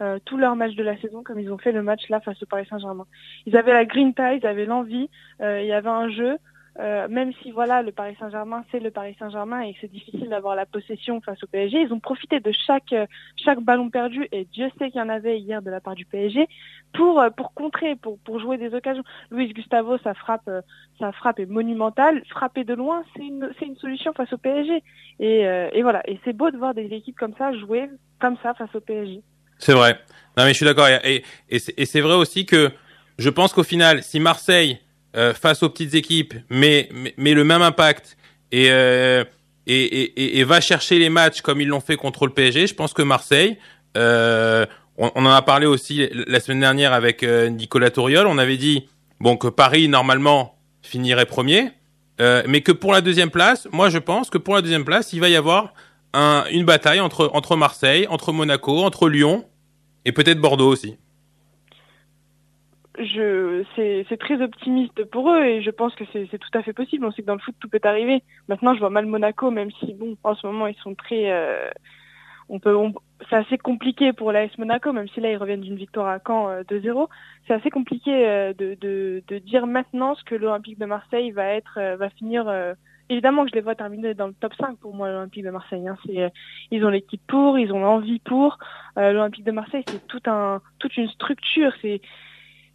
euh, 0.00 0.18
tous 0.24 0.36
leurs 0.36 0.56
matchs 0.56 0.74
de 0.74 0.82
la 0.82 0.96
saison 0.98 1.22
comme 1.22 1.38
ils 1.38 1.52
ont 1.52 1.58
fait 1.58 1.70
le 1.70 1.82
match 1.82 2.08
là 2.08 2.20
face 2.20 2.42
au 2.42 2.46
Paris 2.46 2.66
Saint-Germain. 2.68 3.06
Ils 3.46 3.56
avaient 3.56 3.72
la 3.72 3.84
green 3.84 4.12
tie, 4.12 4.38
ils 4.42 4.46
avaient 4.46 4.66
l'envie, 4.66 5.08
euh, 5.40 5.60
il 5.62 5.68
y 5.68 5.72
avait 5.72 5.88
un 5.88 6.08
jeu. 6.08 6.36
Euh, 6.80 7.06
même 7.06 7.32
si 7.34 7.52
voilà 7.52 7.82
le 7.82 7.92
Paris 7.92 8.16
Saint-Germain 8.18 8.64
c'est 8.72 8.80
le 8.80 8.90
Paris 8.90 9.14
Saint-Germain 9.20 9.60
et 9.60 9.74
que 9.74 9.78
c'est 9.82 9.92
difficile 9.92 10.28
d'avoir 10.28 10.56
la 10.56 10.66
possession 10.66 11.20
face 11.20 11.40
au 11.44 11.46
PSG, 11.46 11.82
ils 11.82 11.92
ont 11.92 12.00
profité 12.00 12.40
de 12.40 12.50
chaque 12.50 12.92
chaque 13.36 13.60
ballon 13.60 13.90
perdu 13.90 14.26
et 14.32 14.44
Dieu 14.46 14.68
sait 14.76 14.90
qu'il 14.90 14.98
y 14.98 15.04
en 15.04 15.08
avait 15.08 15.38
hier 15.38 15.62
de 15.62 15.70
la 15.70 15.80
part 15.80 15.94
du 15.94 16.04
PSG 16.04 16.48
pour 16.92 17.24
pour 17.36 17.54
contrer 17.54 17.94
pour 17.94 18.18
pour 18.18 18.40
jouer 18.40 18.58
des 18.58 18.74
occasions. 18.74 19.04
Luis 19.30 19.52
Gustavo 19.52 19.98
sa 19.98 20.14
frappe 20.14 20.50
sa 20.98 21.12
frappe 21.12 21.38
est 21.38 21.46
monumentale, 21.46 22.24
frapper 22.28 22.64
de 22.64 22.74
loin 22.74 23.04
c'est 23.14 23.22
une 23.24 23.48
c'est 23.60 23.66
une 23.66 23.76
solution 23.76 24.12
face 24.12 24.32
au 24.32 24.38
PSG 24.38 24.82
et 25.20 25.42
et 25.42 25.82
voilà 25.82 26.02
et 26.10 26.18
c'est 26.24 26.32
beau 26.32 26.50
de 26.50 26.56
voir 26.56 26.74
des 26.74 26.92
équipes 26.92 27.16
comme 27.16 27.36
ça 27.38 27.52
jouer 27.52 27.88
comme 28.18 28.36
ça 28.42 28.52
face 28.54 28.74
au 28.74 28.80
PSG. 28.80 29.22
C'est 29.58 29.72
vrai. 29.72 29.98
Non, 30.36 30.44
mais 30.44 30.50
je 30.50 30.56
suis 30.56 30.66
d'accord. 30.66 30.88
Et, 30.88 31.24
et, 31.48 31.86
c'est 31.86 32.00
vrai 32.00 32.14
aussi 32.14 32.46
que 32.46 32.70
je 33.18 33.30
pense 33.30 33.52
qu'au 33.52 33.62
final, 33.62 34.02
si 34.02 34.18
Marseille, 34.18 34.78
euh, 35.16 35.32
face 35.32 35.62
aux 35.62 35.70
petites 35.70 35.94
équipes, 35.94 36.34
met, 36.50 36.88
met, 37.16 37.34
le 37.34 37.44
même 37.44 37.62
impact 37.62 38.16
et, 38.50 38.68
euh, 38.70 39.24
et, 39.66 40.38
et, 40.38 40.44
va 40.44 40.60
chercher 40.60 40.98
les 40.98 41.08
matchs 41.08 41.40
comme 41.40 41.60
ils 41.60 41.68
l'ont 41.68 41.80
fait 41.80 41.96
contre 41.96 42.26
le 42.26 42.32
PSG, 42.32 42.66
je 42.66 42.74
pense 42.74 42.92
que 42.92 43.02
Marseille, 43.02 43.56
euh, 43.96 44.66
on, 44.98 45.10
en 45.14 45.26
a 45.26 45.42
parlé 45.42 45.66
aussi 45.66 46.08
la 46.12 46.40
semaine 46.40 46.60
dernière 46.60 46.92
avec 46.92 47.22
Nicolas 47.22 47.90
Touriol, 47.90 48.26
on 48.26 48.38
avait 48.38 48.56
dit 48.56 48.88
bon 49.20 49.36
que 49.36 49.48
Paris, 49.48 49.88
normalement, 49.88 50.58
finirait 50.82 51.26
premier, 51.26 51.70
mais 52.18 52.60
que 52.60 52.72
pour 52.72 52.92
la 52.92 53.00
deuxième 53.00 53.30
place, 53.30 53.66
moi 53.72 53.88
je 53.88 53.98
pense 53.98 54.30
que 54.30 54.38
pour 54.38 54.54
la 54.54 54.62
deuxième 54.62 54.84
place, 54.84 55.12
il 55.12 55.20
va 55.20 55.28
y 55.28 55.36
avoir 55.36 55.72
un, 56.14 56.44
une 56.50 56.64
bataille 56.64 57.00
entre, 57.00 57.30
entre 57.34 57.56
Marseille, 57.56 58.06
entre 58.08 58.32
Monaco, 58.32 58.78
entre 58.78 59.08
Lyon 59.08 59.44
et 60.04 60.12
peut-être 60.12 60.40
Bordeaux 60.40 60.68
aussi. 60.68 60.96
Je, 62.96 63.64
c'est 63.74 64.16
très 64.18 64.40
optimiste 64.40 65.04
pour 65.06 65.30
eux 65.32 65.42
et 65.42 65.62
je 65.62 65.70
pense 65.70 65.94
que 65.96 66.04
c'est 66.12 66.38
tout 66.38 66.58
à 66.58 66.62
fait 66.62 66.72
possible. 66.72 67.04
On 67.04 67.10
sait 67.10 67.22
que 67.22 67.26
dans 67.26 67.34
le 67.34 67.40
foot 67.40 67.56
tout 67.58 67.68
peut 67.68 67.80
arriver. 67.82 68.22
Maintenant, 68.48 68.72
je 68.74 68.78
vois 68.78 68.90
mal 68.90 69.06
Monaco, 69.06 69.50
même 69.50 69.70
si 69.80 69.94
bon, 69.94 70.16
en 70.22 70.36
ce 70.36 70.46
moment 70.46 70.68
ils 70.68 70.76
sont 70.76 70.94
très, 70.94 71.32
euh, 71.32 71.68
on 72.48 72.60
peut, 72.60 72.76
c'est 73.28 73.36
assez 73.36 73.58
compliqué 73.58 74.12
pour 74.12 74.32
l'AS 74.32 74.56
Monaco, 74.58 74.92
même 74.92 75.08
si 75.08 75.20
là 75.20 75.30
ils 75.30 75.36
reviennent 75.36 75.62
d'une 75.62 75.76
victoire 75.76 76.08
à 76.08 76.18
Caen 76.24 76.50
euh, 76.50 76.62
2-0. 76.62 77.08
C'est 77.46 77.54
assez 77.54 77.70
compliqué 77.70 78.10
euh, 78.26 78.52
de, 78.52 78.76
de, 78.80 79.22
de, 79.28 79.38
dire 79.38 79.66
maintenant 79.66 80.14
ce 80.14 80.24
que 80.24 80.34
l'Olympique 80.34 80.78
de 80.78 80.86
Marseille 80.86 81.30
va 81.30 81.46
être, 81.46 81.78
euh, 81.78 81.96
va 81.96 82.10
finir 82.10 82.44
évidemment 83.08 83.44
que 83.44 83.50
je 83.50 83.54
les 83.54 83.60
vois 83.60 83.74
terminer 83.74 84.14
dans 84.14 84.26
le 84.26 84.34
top 84.34 84.54
5 84.58 84.78
pour 84.78 84.94
moi 84.94 85.08
l'Olympique 85.08 85.44
de 85.44 85.50
Marseille. 85.50 85.86
Hein. 85.86 85.96
C'est, 86.06 86.22
euh, 86.22 86.28
ils 86.70 86.84
ont 86.84 86.88
l'équipe 86.88 87.22
pour, 87.26 87.58
ils 87.58 87.72
ont 87.72 87.80
l'envie 87.80 88.20
pour. 88.20 88.58
Euh, 88.98 89.12
L'Olympique 89.12 89.44
de 89.44 89.52
Marseille, 89.52 89.84
c'est 89.88 90.06
tout 90.06 90.22
un, 90.26 90.60
toute 90.78 90.96
une 90.96 91.08
structure. 91.08 91.72
C'est, 91.82 92.00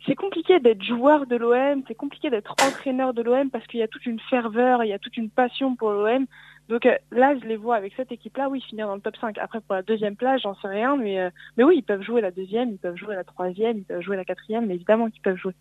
c'est 0.05 0.15
compliqué 0.15 0.59
d'être 0.59 0.83
joueur 0.83 1.25
de 1.25 1.35
l'OM, 1.35 1.83
c'est 1.87 1.95
compliqué 1.95 2.29
d'être 2.29 2.53
entraîneur 2.65 3.13
de 3.13 3.21
l'OM 3.21 3.49
parce 3.49 3.65
qu'il 3.67 3.79
y 3.79 3.83
a 3.83 3.87
toute 3.87 4.05
une 4.05 4.19
ferveur, 4.29 4.83
il 4.83 4.89
y 4.89 4.93
a 4.93 4.99
toute 4.99 5.17
une 5.17 5.29
passion 5.29 5.75
pour 5.75 5.91
l'OM. 5.91 6.25
Donc 6.69 6.85
euh, 6.85 6.95
là, 7.11 7.35
je 7.41 7.47
les 7.47 7.57
vois 7.57 7.75
avec 7.75 7.93
cette 7.97 8.11
équipe-là, 8.11 8.47
oui, 8.47 8.61
finir 8.61 8.85
dans 8.85 8.95
le 8.95 9.01
top 9.01 9.15
5. 9.19 9.39
Après, 9.39 9.59
pour 9.59 9.73
la 9.73 9.81
deuxième 9.81 10.15
place, 10.15 10.41
j'en 10.43 10.53
sais 10.61 10.67
rien, 10.67 10.95
mais, 10.95 11.19
euh, 11.19 11.29
mais 11.57 11.63
oui, 11.63 11.77
ils 11.77 11.83
peuvent 11.83 12.03
jouer 12.03 12.21
la 12.21 12.29
deuxième, 12.29 12.69
ils 12.69 12.77
peuvent 12.77 12.95
jouer 12.95 13.15
la 13.15 13.23
troisième, 13.23 13.79
ils 13.79 13.83
peuvent 13.83 14.01
jouer 14.01 14.15
la 14.15 14.25
quatrième, 14.25 14.67
mais 14.67 14.75
évidemment 14.75 15.09
qu'ils 15.09 15.21
peuvent 15.21 15.37
jouer. 15.37 15.53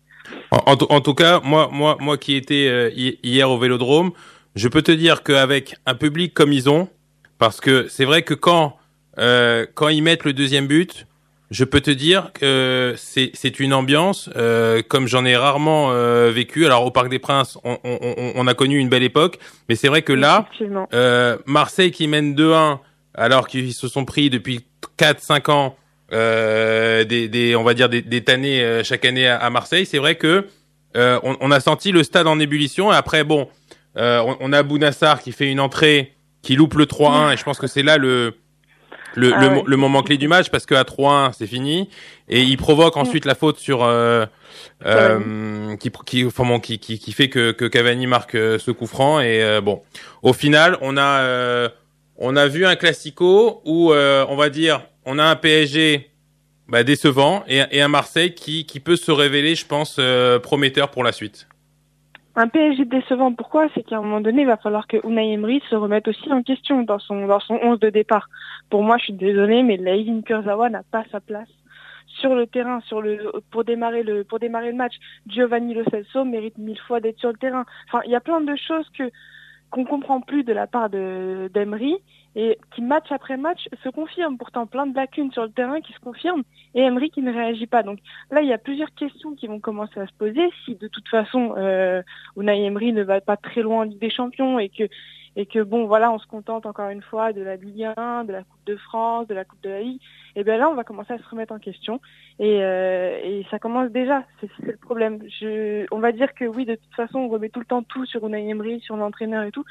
En, 0.51 0.73
en, 0.73 0.77
en, 0.95 1.01
tout 1.01 1.15
cas, 1.15 1.39
moi, 1.43 1.67
moi, 1.71 1.97
moi 1.99 2.17
qui 2.19 2.35
étais 2.35 2.91
hier 3.23 3.49
au 3.49 3.57
Vélodrome, 3.57 4.11
je 4.55 4.67
peux 4.67 4.81
te 4.81 4.91
dire 4.91 5.23
qu'avec 5.23 5.75
un 5.85 5.95
public 5.95 6.33
comme 6.33 6.51
ils 6.51 6.69
ont, 6.69 6.89
parce 7.37 7.61
que 7.61 7.87
c'est 7.87 8.05
vrai 8.05 8.23
que 8.23 8.33
quand 8.33 8.77
euh, 9.17 9.65
quand 9.73 9.89
ils 9.89 10.01
mettent 10.01 10.23
le 10.23 10.33
deuxième 10.33 10.67
but, 10.67 11.05
je 11.51 11.63
peux 11.63 11.81
te 11.81 11.91
dire 11.91 12.31
que 12.33 12.93
c'est 12.97 13.59
une 13.59 13.73
ambiance 13.73 14.29
euh, 14.35 14.81
comme 14.87 15.07
j'en 15.07 15.25
ai 15.25 15.35
rarement 15.35 15.91
euh, 15.91 16.31
vécu. 16.31 16.65
Alors 16.65 16.85
au 16.85 16.91
Parc 16.91 17.09
des 17.09 17.19
Princes, 17.19 17.57
on, 17.63 17.77
on, 17.83 18.31
on 18.35 18.47
a 18.47 18.53
connu 18.53 18.77
une 18.77 18.89
belle 18.89 19.03
époque, 19.03 19.39
mais 19.67 19.75
c'est 19.75 19.87
vrai 19.87 20.03
que 20.03 20.13
là, 20.13 20.47
Marseille 21.45 21.91
qui 21.91 22.07
mène 22.07 22.35
2-1 22.35 22.79
alors 23.15 23.47
qu'ils 23.47 23.73
se 23.73 23.87
sont 23.87 24.05
pris 24.05 24.29
depuis 24.29 24.65
4-5 24.97 25.51
ans 25.51 25.75
des, 26.11 27.27
des 27.27 27.55
on 27.55 27.63
va 27.63 27.73
dire 27.73 27.89
des, 27.89 28.01
des 28.01 28.23
tannées 28.23 28.81
chaque 28.83 29.05
année 29.05 29.27
à, 29.27 29.37
à 29.37 29.49
Marseille, 29.49 29.85
c'est 29.85 29.97
vrai 29.97 30.15
que 30.15 30.47
on, 30.95 31.35
on, 31.39 31.51
a 31.51 31.59
senti 31.59 31.91
le 31.91 32.03
stade 32.03 32.27
en 32.27 32.39
ébullition. 32.39 32.91
Et 32.91 32.95
après, 32.95 33.23
bon, 33.23 33.47
euh, 33.97 34.21
on, 34.21 34.37
on, 34.39 34.53
a 34.53 34.63
Bounassar 34.63 35.21
qui 35.21 35.31
fait 35.31 35.51
une 35.51 35.59
entrée, 35.59 36.15
qui 36.41 36.55
loupe 36.55 36.75
le 36.75 36.85
3-1, 36.85 37.33
et 37.33 37.37
je 37.37 37.43
pense 37.43 37.57
que 37.57 37.67
c'est 37.67 37.83
là 37.83 37.97
le 37.97 38.35
le, 39.15 39.33
ah 39.33 39.61
le, 39.65 39.77
moment 39.77 40.03
clé 40.03 40.17
du 40.17 40.27
match 40.27 40.49
parce 40.49 40.65
qu'à 40.65 40.83
3-1 40.83 41.33
c'est 41.37 41.47
fini. 41.47 41.89
Et 42.27 42.41
il 42.41 42.57
provoque 42.57 42.97
ensuite 42.97 43.25
la 43.25 43.35
faute 43.35 43.57
sur 43.57 43.83
euh, 43.83 44.25
euh, 44.85 45.75
qui, 45.77 45.91
qui, 46.05 46.25
enfin, 46.25 46.59
qui, 46.59 46.79
qui, 46.79 46.99
qui 46.99 47.11
fait 47.11 47.29
que, 47.29 47.51
que 47.51 47.65
Cavani 47.65 48.07
marque 48.07 48.33
ce 48.33 48.71
coup 48.71 48.87
franc. 48.87 49.19
Et 49.19 49.43
euh, 49.43 49.61
bon 49.61 49.81
au 50.21 50.33
final 50.33 50.77
on 50.81 50.97
a 50.97 51.69
on 52.17 52.35
a 52.35 52.47
vu 52.47 52.65
un 52.65 52.75
classico 52.75 53.61
où 53.65 53.93
on 53.93 54.35
va 54.35 54.49
dire 54.49 54.81
on 55.05 55.17
a 55.19 55.23
un 55.23 55.35
PSG 55.35 56.11
bah, 56.67 56.83
décevant 56.83 57.43
et, 57.47 57.63
et, 57.71 57.81
un 57.81 57.87
Marseille 57.87 58.35
qui, 58.35 58.65
qui 58.65 58.79
peut 58.79 58.95
se 58.95 59.11
révéler 59.11 59.55
je 59.55 59.65
pense 59.65 59.99
prometteur 60.43 60.91
pour 60.91 61.03
la 61.03 61.11
suite. 61.11 61.47
Un 62.39 62.47
PSG 62.47 62.85
décevant. 62.85 63.33
Pourquoi? 63.33 63.67
C'est 63.75 63.83
qu'à 63.83 63.97
un 63.97 64.01
moment 64.01 64.21
donné, 64.21 64.43
il 64.43 64.47
va 64.47 64.55
falloir 64.55 64.87
que 64.87 64.97
Unai 65.05 65.33
Emery 65.33 65.61
se 65.69 65.75
remette 65.75 66.07
aussi 66.07 66.31
en 66.31 66.41
question 66.41 66.83
dans 66.83 66.99
son 66.99 67.27
dans 67.27 67.41
son 67.41 67.59
11 67.61 67.79
de 67.81 67.89
départ. 67.89 68.29
Pour 68.69 68.81
moi, 68.81 68.97
je 68.97 69.05
suis 69.05 69.13
désolée, 69.13 69.61
mais 69.61 69.75
Leivin 69.75 70.21
Kurzawa 70.21 70.69
n'a 70.69 70.83
pas 70.89 71.03
sa 71.11 71.19
place 71.19 71.49
sur 72.07 72.35
le 72.35 72.47
terrain, 72.47 72.79
sur 72.81 73.01
le 73.01 73.31
pour 73.51 73.65
démarrer 73.65 74.03
le 74.03 74.23
pour 74.23 74.39
démarrer 74.39 74.71
le 74.71 74.77
match. 74.77 74.95
Giovanni 75.27 75.73
Lo 75.73 75.83
Celso 75.91 76.23
mérite 76.23 76.57
mille 76.57 76.79
fois 76.79 77.01
d'être 77.01 77.19
sur 77.19 77.29
le 77.29 77.37
terrain. 77.37 77.65
Enfin, 77.87 78.01
il 78.05 78.11
y 78.11 78.15
a 78.15 78.21
plein 78.21 78.39
de 78.39 78.55
choses 78.55 78.89
que 78.97 79.11
qu'on 79.69 79.83
comprend 79.83 80.21
plus 80.21 80.45
de 80.45 80.53
la 80.53 80.65
part 80.65 80.89
de 80.89 81.51
d'Emery 81.53 81.97
et 82.35 82.57
qui 82.73 82.81
match 82.81 83.11
après 83.11 83.37
match 83.37 83.67
se 83.83 83.89
confirme. 83.89 84.37
Pourtant, 84.37 84.65
plein 84.65 84.87
de 84.87 84.95
lacunes 84.95 85.31
sur 85.31 85.43
le 85.43 85.51
terrain 85.51 85.81
qui 85.81 85.93
se 85.93 85.99
confirment 85.99 86.43
et 86.75 86.81
Emery 86.81 87.09
qui 87.09 87.21
ne 87.21 87.33
réagit 87.33 87.67
pas. 87.67 87.83
Donc 87.83 87.99
là, 88.31 88.41
il 88.41 88.47
y 88.47 88.53
a 88.53 88.57
plusieurs 88.57 88.93
questions 88.93 89.35
qui 89.35 89.47
vont 89.47 89.59
commencer 89.59 89.99
à 89.99 90.07
se 90.07 90.13
poser. 90.13 90.49
Si 90.65 90.75
de 90.75 90.87
toute 90.87 91.07
façon, 91.07 91.55
euh, 91.57 92.01
Unai 92.37 92.63
Emery 92.65 92.93
ne 92.93 93.03
va 93.03 93.21
pas 93.21 93.37
très 93.37 93.61
loin 93.61 93.79
en 93.79 93.83
Ligue 93.83 93.99
des 93.99 94.11
Champions 94.11 94.59
et 94.59 94.69
que 94.69 94.87
et 95.35 95.45
que 95.45 95.59
bon, 95.59 95.85
voilà, 95.85 96.11
on 96.11 96.19
se 96.19 96.27
contente 96.27 96.65
encore 96.65 96.89
une 96.89 97.01
fois 97.01 97.33
de 97.33 97.41
la 97.41 97.55
Ligue 97.55 97.87
1, 97.95 98.25
de 98.25 98.33
la 98.33 98.39
Coupe 98.39 98.65
de 98.65 98.75
France, 98.75 99.27
de 99.27 99.33
la 99.33 99.45
Coupe 99.45 99.61
de 99.61 99.69
la 99.69 99.81
Ligue. 99.81 100.01
Et 100.35 100.43
bien 100.43 100.57
là, 100.57 100.69
on 100.69 100.75
va 100.75 100.83
commencer 100.83 101.13
à 101.13 101.17
se 101.17 101.29
remettre 101.29 101.53
en 101.53 101.59
question 101.59 102.01
et, 102.39 102.61
euh, 102.61 103.19
et 103.23 103.45
ça 103.49 103.59
commence 103.59 103.89
déjà. 103.91 104.23
C'est 104.41 104.49
le 104.65 104.77
problème. 104.77 105.19
Je, 105.39 105.85
on 105.91 105.99
va 105.99 106.11
dire 106.11 106.33
que 106.33 106.45
oui, 106.45 106.65
de 106.65 106.75
toute 106.75 106.93
façon, 106.95 107.19
on 107.19 107.29
remet 107.29 107.49
tout 107.49 107.59
le 107.59 107.65
temps 107.65 107.83
tout 107.83 108.05
sur 108.05 108.25
Unai 108.27 108.49
Emery, 108.49 108.81
sur 108.81 108.97
l'entraîneur 108.97 109.43
et 109.43 109.51
tout. 109.51 109.65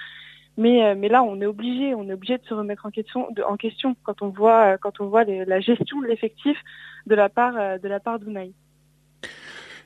Mais, 0.58 0.84
euh, 0.84 0.94
mais 0.98 1.08
là, 1.08 1.22
on 1.22 1.40
est 1.40 1.46
obligé, 1.46 1.94
on 1.94 2.08
est 2.08 2.12
obligé 2.12 2.36
de 2.36 2.42
se 2.44 2.52
remettre 2.52 2.84
en 2.84 2.90
question, 2.90 3.28
de, 3.30 3.42
en 3.42 3.56
question 3.56 3.94
quand 4.02 4.22
on 4.22 4.28
voit, 4.28 4.76
quand 4.78 5.00
on 5.00 5.06
voit 5.06 5.22
les, 5.22 5.44
la 5.44 5.60
gestion 5.60 6.00
de 6.00 6.06
l'effectif 6.06 6.56
de 7.06 7.14
la 7.14 7.28
part, 7.28 7.54
euh, 7.56 7.78
de 7.78 7.86
la 7.86 8.00
part 8.00 8.18
d'Unai. 8.18 8.52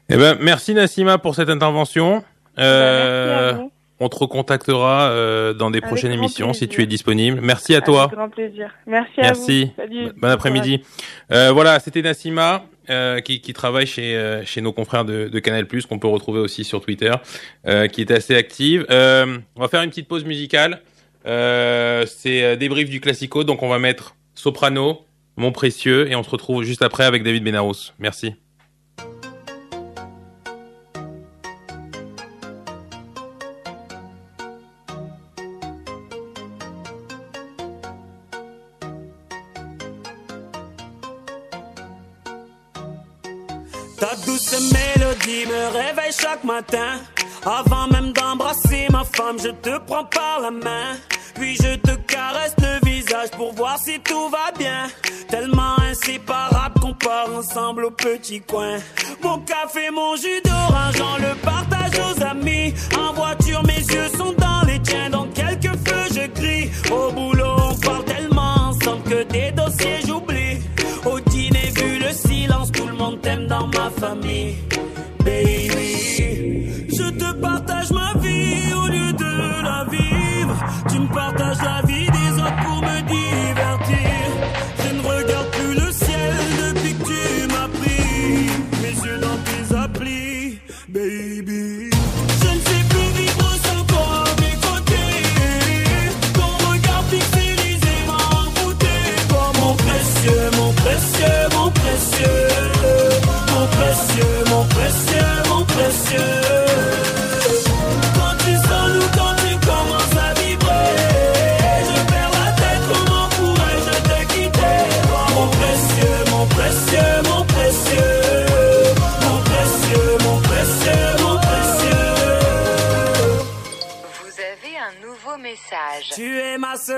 Eh 0.09 0.17
ben, 0.17 0.37
merci 0.41 0.73
Nassima 0.73 1.19
pour 1.19 1.35
cette 1.35 1.50
intervention. 1.50 2.25
Euh, 2.59 3.55
on 4.00 4.09
te 4.09 4.17
recontactera 4.17 5.11
euh, 5.11 5.52
dans 5.52 5.71
des 5.71 5.79
Avec 5.79 5.88
prochaines 5.88 6.12
émissions 6.12 6.55
si 6.55 6.67
tu 6.69 6.83
es 6.83 6.87
disponible. 6.87 7.41
Merci 7.43 7.75
à 7.75 7.83
toi. 7.83 8.05
Avec 8.05 8.14
grand 8.17 8.31
plaisir. 8.31 8.71
Merci, 8.87 9.12
Merci. 9.19 9.73
à 9.76 9.85
vous. 9.85 9.91
Salut. 9.93 10.12
Bon 10.17 10.29
après-midi. 10.29 10.83
Euh, 11.31 11.52
voilà, 11.52 11.81
c'était 11.81 12.02
Nassima 12.02 12.64
euh, 12.91 13.21
qui, 13.21 13.41
travaille 13.53 13.87
chez 13.87 14.17
euh, 14.17 14.45
chez 14.45 14.61
nos 14.61 14.73
confrères 14.73 15.05
de, 15.05 15.39
Canal+ 15.39 15.67
qu'on 15.89 15.99
peut 15.99 16.09
retrouver 16.09 16.41
aussi 16.41 16.65
sur 16.65 16.81
Twitter, 16.81 17.12
euh, 17.67 17.87
qui 17.87 18.01
est 18.01 18.11
assez 18.11 18.35
active. 18.35 18.85
On 18.91 19.61
va 19.61 19.69
faire 19.69 19.83
une 19.83 19.91
petite 19.91 20.09
pause 20.09 20.25
musicale. 20.25 20.83
C'est 21.25 22.57
débrief 22.57 22.91
du 22.91 23.01
classico, 23.01 23.45
donc 23.45 23.62
on 23.62 23.69
va 23.69 23.79
mettre 23.79 24.17
Soprano, 24.35 25.05
Mon 25.37 25.53
précieux, 25.53 26.11
et 26.11 26.17
on 26.17 26.23
se 26.23 26.31
retrouve 26.31 26.65
juste 26.65 26.83
après 26.83 27.05
avec 27.05 27.23
David 27.23 27.45
Benaros. 27.45 27.93
Merci. 27.99 28.35
Ta 44.02 44.16
douce 44.26 44.50
mélodie 44.73 45.47
me 45.47 45.73
réveille 45.73 46.11
chaque 46.11 46.42
matin. 46.42 46.99
Avant 47.47 47.87
même 47.87 48.12
d'embrasser 48.12 48.88
ma 48.90 49.04
femme, 49.04 49.38
je 49.38 49.50
te 49.50 49.78
prends 49.87 50.04
par 50.06 50.40
la 50.40 50.50
main. 50.50 50.97
Puis 51.37 51.54
je 51.54 51.76
te 51.76 51.94
caresse 52.09 52.56
le 52.59 52.85
visage 52.85 53.30
pour 53.37 53.54
voir 53.54 53.78
si 53.78 54.00
tout 54.00 54.28
va 54.28 54.50
bien. 54.59 54.88
Tellement 55.28 55.78
inséparable 55.88 56.80
qu'on 56.80 56.94
part 56.94 57.32
ensemble 57.32 57.85
au 57.85 57.92
petit 57.92 58.40
coin. 58.40 58.78
Mon 59.23 59.38
café, 59.38 59.88
mon 59.92 60.16
jus 60.16 60.42
d'orange, 60.44 61.00
on 61.00 61.18
le 61.18 61.35
partage 61.37 61.92
aux 62.00 62.25
amis. 62.25 62.75
En 62.99 63.12
voiture, 63.12 63.62
mes 63.62 63.78
yeux 63.78 64.09
sont 64.18 64.32
dans 64.32 64.62
les 64.66 64.80
tiens. 64.82 65.11
Dans 65.11 65.28
quelques 65.28 65.76
feux, 65.87 66.09
je 66.12 66.26
crie. 66.26 66.71
Au 66.90 67.12
boulot, 67.12 67.42
Baby, 74.02 74.59
je 76.88 77.11
te 77.11 77.32
partage 77.40 77.92
ma 77.92 78.14
vie 78.18 78.75
au 78.75 78.88
lieu 78.88 79.12
de 79.12 79.62
la 79.62 79.87
vivre. 79.88 80.56
Tu 80.90 80.99
me 80.99 81.06
partages 81.06 81.62
la 81.62 81.82
vie 81.87 82.06
des 82.06 82.32
autres 82.42 82.62
pour 82.64 82.82
me 82.82 83.00
divertir. 83.02 84.09
Je 84.82 84.94
ne 84.97 85.02
regarde 85.02 85.50
plus 85.52 85.75
le 85.75 85.92
ciel 85.92 86.35
depuis 86.75 86.94
que 86.94 87.04
tu 87.04 87.47
m'as 87.47 87.68
pris. 87.68 88.50
Mes 88.82 89.06
yeux 89.06 89.18
dans 89.18 89.38
tes 89.47 89.76
applis, 89.76 90.59
baby. 90.88 91.72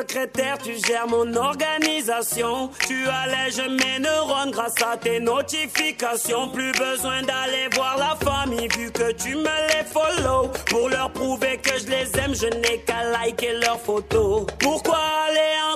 Secrétaire, 0.01 0.59
tu 0.59 0.75
gères 0.87 1.07
mon 1.07 1.37
organisation. 1.37 2.71
Tu 2.87 3.07
allèges 3.07 3.63
mes 3.69 3.99
neurones 4.01 4.51
grâce 4.51 4.81
à 4.83 4.97
tes 4.97 5.21
notifications. 5.21 6.49
Plus 6.49 6.73
besoin 6.73 7.23
d'aller 7.23 7.69
voir 7.75 7.97
la 7.99 8.17
famille 8.27 8.69
vu 8.77 8.91
que 8.91 9.13
tu 9.13 9.37
me 9.37 9.57
les 9.71 9.85
follow. 9.85 10.51
Pour 10.71 10.89
leur 10.89 11.11
prouver 11.13 11.59
que 11.59 11.79
je 11.79 11.87
les 11.87 12.09
aime, 12.21 12.35
je 12.35 12.47
n'ai 12.47 12.81
qu'à 12.81 13.05
liker 13.05 13.55
leurs 13.65 13.81
photos. 13.81 14.47
Pourquoi 14.59 14.99
aller 15.29 15.55
en 15.73 15.74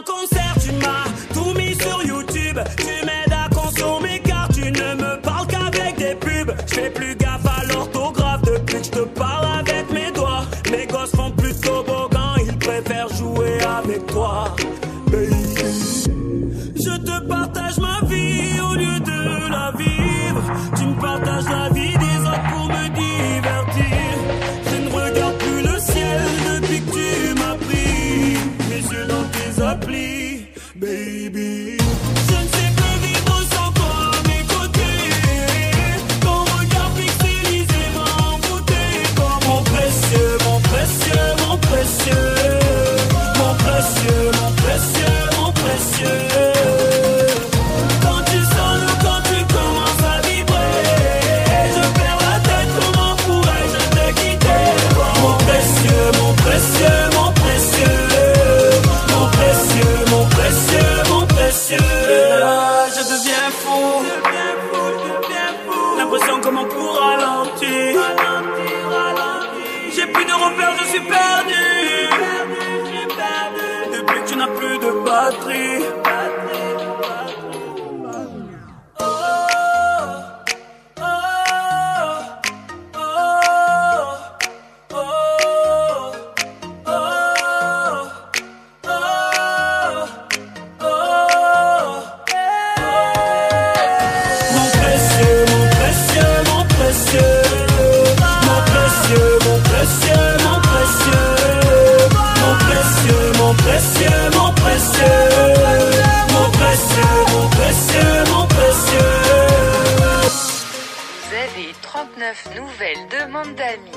39 112.29 112.57
nouvelles 112.57 113.09
demandes 113.11 113.55
d'amis. 113.55 113.91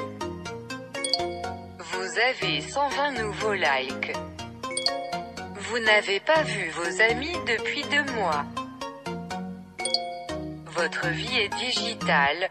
Vous 1.79 2.19
avez 2.29 2.61
120 2.61 3.11
nouveaux 3.23 3.53
likes. 3.53 4.13
Vous 5.59 5.79
n'avez 5.79 6.19
pas 6.21 6.41
vu 6.43 6.69
vos 6.69 7.01
amis 7.11 7.33
depuis 7.45 7.81
deux 7.91 8.09
mois. 8.13 8.45
Votre 10.67 11.07
vie 11.09 11.39
est 11.39 11.49
digitale. 11.57 12.49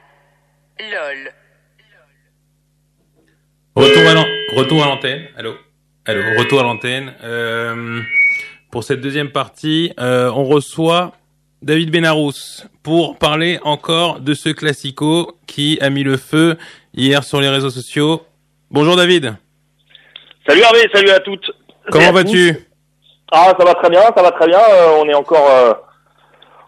LOL. 0.80 1.32
Retour 3.76 4.02
à 4.06 4.14
l'an- 4.14 4.26
retour 4.56 4.82
à 4.84 4.86
l'antenne. 4.86 5.28
Allô? 5.36 5.54
Allô. 6.04 6.22
Retour 6.38 6.60
à 6.60 6.62
l'antenne. 6.62 7.14
Euh, 7.22 8.02
pour 8.70 8.84
cette 8.84 9.00
deuxième 9.00 9.30
partie, 9.32 9.94
euh, 9.98 10.30
on 10.30 10.44
reçoit 10.44 11.12
David 11.62 11.90
Benarous 11.90 12.64
pour 12.82 13.16
parler 13.18 13.58
encore 13.62 14.20
de 14.20 14.32
ce 14.34 14.48
classico 14.48 15.36
qui 15.46 15.78
a 15.80 15.90
mis 15.90 16.02
le 16.02 16.16
feu 16.16 16.56
hier 16.94 17.22
sur 17.22 17.40
les 17.40 17.48
réseaux 17.50 17.70
sociaux. 17.70 18.22
Bonjour 18.70 18.96
David. 18.96 19.34
Salut 20.46 20.62
Hervé, 20.62 20.88
salut 20.92 21.10
à 21.10 21.20
toutes. 21.20 21.50
Comment 21.90 22.12
vas-tu. 22.12 22.56
Ah, 23.32 23.52
ça 23.58 23.64
va 23.64 23.74
très 23.74 23.90
bien, 23.90 24.00
ça 24.16 24.22
va 24.22 24.30
très 24.32 24.46
bien. 24.48 24.58
Euh, 24.58 24.98
on 25.02 25.08
est 25.08 25.14
encore 25.14 25.48
euh, 25.50 25.72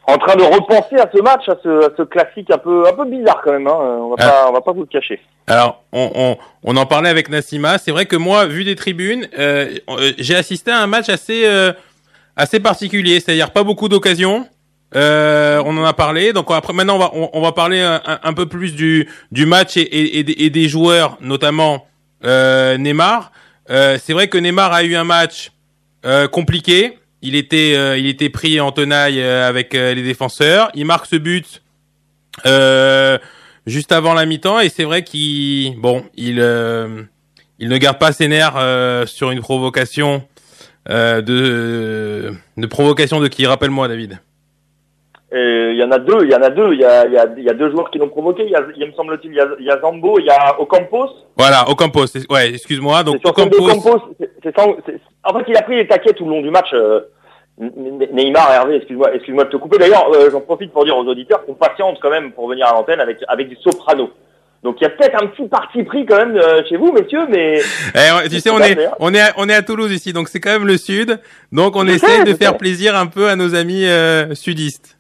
en 0.06 0.18
train 0.18 0.36
de 0.36 0.42
repenser 0.42 0.96
à 0.96 1.10
ce 1.12 1.20
match, 1.22 1.48
à 1.48 1.56
ce, 1.62 1.86
à 1.86 1.96
ce 1.96 2.02
classique 2.02 2.50
un 2.50 2.58
peu, 2.58 2.86
un 2.86 2.92
peu 2.92 3.06
bizarre 3.08 3.40
quand 3.42 3.52
même. 3.52 3.66
Hein. 3.66 3.78
On 3.78 4.10
va 4.10 4.16
Ah. 4.18 4.28
pas, 4.28 4.46
on 4.50 4.52
va 4.52 4.60
pas 4.60 4.72
vous 4.72 4.80
le 4.82 4.86
cacher. 4.86 5.20
Alors, 5.46 5.82
on, 5.92 6.10
on, 6.14 6.36
on 6.64 6.76
en 6.76 6.86
parlait 6.86 7.08
avec 7.08 7.30
Nassima. 7.30 7.78
C'est 7.78 7.90
vrai 7.92 8.04
que 8.06 8.16
moi, 8.16 8.44
vu 8.46 8.62
des 8.64 8.76
tribunes, 8.76 9.26
euh, 9.38 9.74
j'ai 10.18 10.36
assisté 10.36 10.70
à 10.70 10.80
un 10.80 10.86
match 10.86 11.08
assez 11.08 11.44
assez 12.36 12.60
particulier. 12.60 13.20
C'est-à-dire 13.20 13.52
pas 13.52 13.64
beaucoup 13.64 13.88
d'occasions. 13.88 14.46
Euh, 14.94 15.62
on 15.64 15.76
en 15.76 15.84
a 15.84 15.92
parlé. 15.92 16.32
Donc 16.32 16.50
après, 16.50 16.72
maintenant, 16.72 16.96
on 16.96 16.98
va 16.98 17.10
on, 17.32 17.40
va 17.40 17.52
parler 17.52 17.80
un, 17.80 18.32
peu 18.34 18.46
plus 18.46 18.74
du 18.74 19.08
du 19.30 19.46
match 19.46 19.76
et, 19.76 20.22
des- 20.22 20.68
joueurs, 20.68 21.16
notamment 21.20 21.86
euh, 22.24 22.76
Neymar. 22.76 23.32
Euh, 23.70 23.98
c'est 24.02 24.12
vrai 24.12 24.28
que 24.28 24.38
Neymar 24.38 24.72
a 24.72 24.82
eu 24.82 24.94
un 24.94 25.04
match 25.04 25.52
euh, 26.04 26.28
compliqué. 26.28 26.98
Il 27.22 27.34
était 27.36 27.74
euh, 27.76 27.96
il 27.96 28.06
était 28.06 28.28
pris 28.28 28.60
en 28.60 28.72
tenaille 28.72 29.20
euh, 29.20 29.48
avec 29.48 29.72
les 29.72 30.02
défenseurs. 30.02 30.70
Il 30.74 30.84
marque 30.86 31.06
ce 31.06 31.16
but. 31.16 31.62
Juste 33.64 33.92
avant 33.92 34.12
la 34.12 34.26
mi-temps 34.26 34.58
et 34.58 34.68
c'est 34.70 34.82
vrai 34.82 35.04
qu'il 35.04 35.76
bon 35.78 36.04
il 36.16 36.38
il 37.60 37.68
ne 37.68 37.78
garde 37.78 37.98
pas 37.98 38.12
ses 38.12 38.26
nerfs 38.26 38.58
sur 39.06 39.30
une 39.30 39.40
provocation 39.40 40.26
de 40.88 42.34
de 42.56 42.66
provocation 42.66 43.20
de 43.20 43.28
qui? 43.28 43.46
Rappelle-moi 43.46 43.86
David 43.86 44.18
Il 45.34 45.76
y 45.76 45.82
en 45.84 45.90
a 45.90 45.98
deux, 45.98 46.24
il 46.24 46.30
y 46.30 46.34
en 46.34 46.42
a 46.42 46.50
deux. 46.50 46.72
Il 46.74 46.80
y 46.80 46.84
a, 46.84 47.06
y 47.06 47.16
a, 47.16 47.26
y 47.38 47.48
a 47.48 47.54
deux 47.54 47.70
joueurs 47.70 47.90
qui 47.90 47.98
l'ont 47.98 48.08
provoqué. 48.08 48.42
Il 48.44 48.50
y 48.50 48.54
a, 48.56 48.62
y 48.76 48.82
a, 48.82 48.86
me 48.86 48.92
semble-t-il, 48.92 49.30
il 49.30 49.36
y 49.36 49.40
a, 49.40 49.46
il 49.58 49.64
y 49.66 49.70
a 49.70 49.80
Zambo, 49.80 50.18
il 50.18 50.26
y 50.26 50.30
a 50.30 50.60
Ocampos. 50.60 51.08
voilà 51.36 51.68
Ocampos 51.70 52.06
ouais 52.30 52.50
excuse-moi 52.50 53.02
donc 53.04 53.16
Ocampos 53.24 53.68
sans- 54.56 54.76
En 55.24 55.38
fait, 55.38 55.44
il 55.48 55.56
a 55.56 55.62
pris 55.62 55.76
les 55.76 55.86
taquets 55.86 56.12
tout 56.12 56.24
le 56.24 56.30
long 56.30 56.42
du 56.42 56.50
match. 56.50 56.68
euh, 56.74 57.00
Ne- 57.58 58.06
Neymar, 58.12 58.50
Hervé, 58.50 58.76
excuse-moi, 58.76 59.14
excuse-moi 59.14 59.44
de 59.44 59.50
te 59.50 59.56
couper. 59.58 59.76
D'ailleurs, 59.78 60.10
euh, 60.14 60.30
j'en 60.30 60.40
profite 60.40 60.72
pour 60.72 60.84
dire 60.86 60.96
aux 60.96 61.04
auditeurs 61.04 61.44
qu'on 61.44 61.52
patiente 61.54 61.98
quand 62.00 62.08
même 62.10 62.32
pour 62.32 62.48
venir 62.48 62.66
à 62.66 62.72
l'antenne 62.72 62.98
avec 62.98 63.18
avec 63.28 63.48
du 63.48 63.56
soprano. 63.56 64.10
Donc 64.64 64.76
il 64.80 64.84
y 64.84 64.86
a 64.86 64.90
peut-être 64.90 65.22
un 65.22 65.26
petit 65.26 65.46
parti 65.48 65.82
pris 65.82 66.06
quand 66.06 66.16
même 66.16 66.36
euh, 66.36 66.62
chez 66.68 66.76
vous, 66.76 66.92
messieurs, 66.92 67.26
mais 67.28 67.60
Eh, 67.94 68.28
tu 68.30 68.40
sais 68.40 68.48
on 68.50 68.58
est 68.60 68.74
on 69.00 69.12
est 69.12 69.20
à, 69.20 69.32
on 69.36 69.48
est 69.50 69.54
à 69.54 69.62
Toulouse 69.62 69.92
ici 69.92 70.12
donc 70.14 70.28
c'est 70.28 70.40
quand 70.40 70.50
même 70.52 70.66
le 70.66 70.78
sud 70.78 71.20
donc 71.52 71.76
on 71.76 71.86
essaie 71.86 72.24
de 72.24 72.32
faire 72.34 72.56
plaisir 72.56 72.96
un 72.96 73.06
peu 73.06 73.28
à 73.28 73.36
nos 73.36 73.54
amis 73.54 73.84
euh, 73.86 74.34
sudistes 74.34 74.96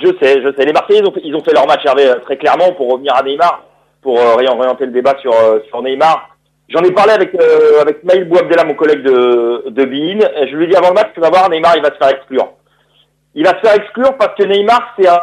je 0.00 0.08
sais, 0.20 0.42
je 0.42 0.52
sais. 0.56 0.64
Les 0.64 0.72
Marseillais, 0.72 1.00
ils 1.00 1.06
ont 1.06 1.12
fait, 1.12 1.20
ils 1.24 1.34
ont 1.36 1.44
fait 1.44 1.52
leur 1.52 1.66
match, 1.66 1.84
Hervé, 1.84 2.06
euh, 2.06 2.16
très 2.20 2.36
clairement, 2.36 2.72
pour 2.72 2.90
revenir 2.90 3.14
à 3.14 3.22
Neymar, 3.22 3.64
pour 4.02 4.18
euh, 4.18 4.34
réorienter 4.36 4.86
le 4.86 4.92
débat 4.92 5.16
sur 5.20 5.32
euh, 5.32 5.60
sur 5.68 5.82
Neymar. 5.82 6.28
J'en 6.68 6.82
ai 6.82 6.92
parlé 6.92 7.12
avec 7.12 7.34
euh, 7.34 7.82
avec 7.82 8.04
Maïl 8.04 8.24
Bouabdella, 8.24 8.64
mon 8.64 8.74
collègue 8.74 9.02
de 9.02 9.68
de 9.68 9.84
Bein. 9.84 10.18
Je 10.48 10.56
lui 10.56 10.64
ai 10.64 10.68
dit 10.68 10.76
avant 10.76 10.88
le 10.88 10.94
match, 10.94 11.10
tu 11.14 11.20
vas 11.20 11.30
voir, 11.30 11.50
Neymar, 11.50 11.76
il 11.76 11.82
va 11.82 11.90
se 11.90 11.96
faire 11.96 12.08
exclure. 12.08 12.48
Il 13.34 13.44
va 13.44 13.50
se 13.50 13.60
faire 13.60 13.74
exclure 13.74 14.16
parce 14.16 14.34
que 14.34 14.44
Neymar, 14.44 14.94
c'est 14.98 15.08
un, 15.08 15.20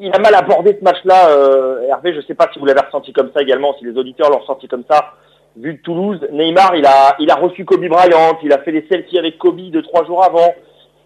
il 0.00 0.10
a 0.14 0.18
mal 0.18 0.34
abordé 0.34 0.76
ce 0.78 0.84
match-là. 0.84 1.28
Euh, 1.30 1.88
Hervé, 1.88 2.14
je 2.14 2.20
sais 2.22 2.34
pas 2.34 2.48
si 2.52 2.58
vous 2.58 2.66
l'avez 2.66 2.80
ressenti 2.80 3.12
comme 3.12 3.30
ça 3.34 3.42
également, 3.42 3.74
si 3.78 3.84
les 3.84 3.96
auditeurs 3.98 4.30
l'ont 4.30 4.38
ressenti 4.38 4.68
comme 4.68 4.84
ça. 4.90 5.14
Vu 5.56 5.74
de 5.74 5.82
Toulouse, 5.82 6.20
Neymar, 6.30 6.76
il 6.76 6.86
a, 6.86 7.16
il 7.18 7.30
a 7.30 7.34
reçu 7.34 7.64
Kobe 7.64 7.86
Bryant, 7.88 8.38
il 8.42 8.52
a 8.52 8.58
fait 8.58 8.72
des 8.72 8.86
selfies 8.88 9.18
avec 9.18 9.38
Kobe 9.38 9.60
deux 9.70 9.82
trois 9.82 10.04
jours 10.04 10.24
avant. 10.24 10.54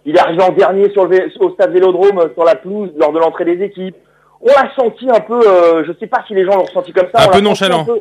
Il 0.04 0.16
est 0.16 0.20
arrivé 0.20 0.42
en 0.42 0.50
dernier 0.52 0.90
sur 0.90 1.06
le, 1.06 1.28
au 1.40 1.50
stade 1.50 1.72
Vélodrome, 1.72 2.18
euh, 2.18 2.28
sur 2.34 2.44
la 2.44 2.54
pelouse, 2.56 2.90
lors 2.96 3.12
de 3.12 3.18
l'entrée 3.18 3.44
des 3.44 3.62
équipes. 3.64 3.96
On 4.40 4.46
l'a 4.48 4.70
senti 4.74 5.08
un 5.08 5.20
peu, 5.20 5.40
euh, 5.46 5.84
je 5.86 5.92
sais 6.00 6.08
pas 6.08 6.24
si 6.26 6.34
les 6.34 6.44
gens 6.44 6.56
l'ont 6.56 6.64
ressenti 6.64 6.92
comme 6.92 7.06
ça. 7.14 7.22
Un 7.28 7.28
peu 7.32 7.40
nonchalant. 7.40 7.80
Un 7.82 7.84
peu, 7.84 8.00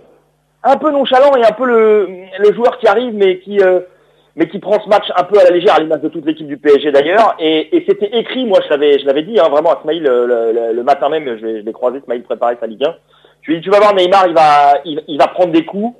un 0.63 0.77
peu 0.77 0.91
nonchalant 0.91 1.35
et 1.35 1.43
un 1.45 1.51
peu 1.51 1.65
le, 1.65 2.07
le 2.39 2.53
joueur 2.53 2.77
qui 2.79 2.87
arrive, 2.87 3.13
mais 3.13 3.37
qui, 3.39 3.59
euh, 3.61 3.81
mais 4.35 4.47
qui 4.47 4.57
prend 4.59 4.81
ce 4.83 4.89
match 4.89 5.05
un 5.15 5.23
peu 5.23 5.39
à 5.39 5.43
la 5.43 5.51
légère, 5.51 5.75
à 5.75 5.79
l'image 5.79 6.01
de 6.01 6.09
toute 6.09 6.25
l'équipe 6.25 6.47
du 6.47 6.57
PSG 6.57 6.91
d'ailleurs. 6.91 7.35
Et, 7.39 7.75
et 7.77 7.85
c'était 7.87 8.09
écrit, 8.17 8.45
moi 8.45 8.59
je 8.65 8.69
l'avais, 8.69 8.97
je 8.97 9.05
l'avais 9.05 9.21
dit 9.23 9.39
hein, 9.39 9.49
vraiment 9.49 9.71
à 9.71 9.79
Smaïl 9.83 10.01
le, 10.01 10.25
le- 10.25 10.73
le 10.73 10.83
matin 10.83 11.09
même, 11.09 11.25
je 11.39 11.45
l'ai, 11.45 11.59
je 11.61 11.65
l'ai 11.65 11.73
croisé, 11.73 11.99
Smaïl 12.05 12.23
préparait 12.23 12.57
sa 12.59 12.65
Ligue 12.67 12.83
1. 12.85 12.95
Je 13.43 13.51
lui 13.51 13.57
ai 13.57 13.59
dit, 13.59 13.65
tu 13.65 13.69
vas 13.71 13.79
voir 13.79 13.93
Neymar, 13.95 14.27
il 14.27 14.33
va, 14.33 14.73
il, 14.85 15.03
il 15.07 15.17
va 15.19 15.27
prendre 15.27 15.51
des 15.51 15.65
coups, 15.65 15.95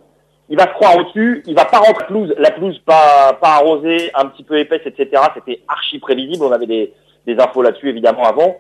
il 0.51 0.57
va 0.57 0.63
se 0.63 0.73
croire 0.73 0.97
au-dessus, 0.97 1.43
il 1.47 1.55
va 1.55 1.63
pas 1.63 1.77
rentrer 1.77 2.05
pelouse, 2.07 2.35
la 2.37 2.51
pelouse 2.51 2.77
pas, 2.85 3.39
arrosée, 3.41 4.11
un 4.13 4.25
petit 4.25 4.43
peu 4.43 4.59
épaisse, 4.59 4.81
etc. 4.85 5.09
C'était 5.33 5.61
archi 5.65 5.97
prévisible, 5.97 6.43
on 6.43 6.51
avait 6.51 6.67
des, 6.67 6.93
infos 7.39 7.61
là-dessus 7.61 7.87
évidemment 7.87 8.25
avant. 8.25 8.57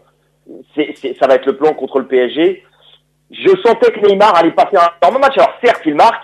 Ça 0.73 1.27
va 1.27 1.35
être 1.35 1.45
le 1.45 1.57
plan 1.57 1.73
contre 1.73 1.99
le 1.99 2.07
PSG. 2.07 2.63
Je 3.29 3.49
sentais 3.65 3.91
que 3.91 4.07
Neymar 4.07 4.37
allait 4.37 4.51
pas 4.51 4.67
faire 4.67 4.83
un 4.83 5.05
énorme 5.05 5.21
match. 5.21 5.37
Alors 5.37 5.51
certes, 5.61 5.81
il 5.85 5.95
marque, 5.95 6.23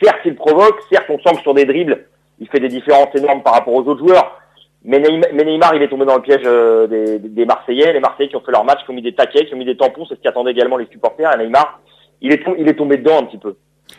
certes, 0.00 0.20
il 0.24 0.36
provoque, 0.36 0.80
certes, 0.88 1.06
on 1.08 1.18
sent 1.18 1.36
que 1.36 1.42
sur 1.42 1.54
des 1.54 1.64
dribbles, 1.64 2.06
il 2.38 2.48
fait 2.48 2.60
des 2.60 2.68
différences 2.68 3.12
énormes 3.16 3.42
par 3.42 3.54
rapport 3.54 3.74
aux 3.74 3.82
autres 3.88 4.06
joueurs. 4.06 4.40
Mais 4.84 5.00
Neymar, 5.00 5.74
il 5.74 5.82
est 5.82 5.88
tombé 5.88 6.04
dans 6.04 6.14
le 6.14 6.22
piège 6.22 6.42
euh, 6.44 6.86
des, 6.86 7.44
Marseillais, 7.44 7.92
les 7.92 7.98
Marseillais 7.98 8.28
qui 8.28 8.36
ont 8.36 8.42
fait 8.42 8.52
leur 8.52 8.64
match, 8.64 8.84
qui 8.84 8.90
ont 8.92 8.94
mis 8.94 9.02
des 9.02 9.16
taquets, 9.16 9.46
qui 9.46 9.54
ont 9.54 9.58
mis 9.58 9.64
des 9.64 9.76
tampons, 9.76 10.06
c'est 10.06 10.14
ce 10.14 10.20
qu'attendaient 10.20 10.52
également 10.52 10.76
les 10.76 10.86
supporters. 10.86 11.34
Et 11.34 11.38
Neymar, 11.38 11.80
il 12.20 12.30
est 12.30 12.74
tombé 12.76 12.98
dedans 12.98 13.18
un 13.18 13.24
petit 13.24 13.38
peu. 13.38 13.56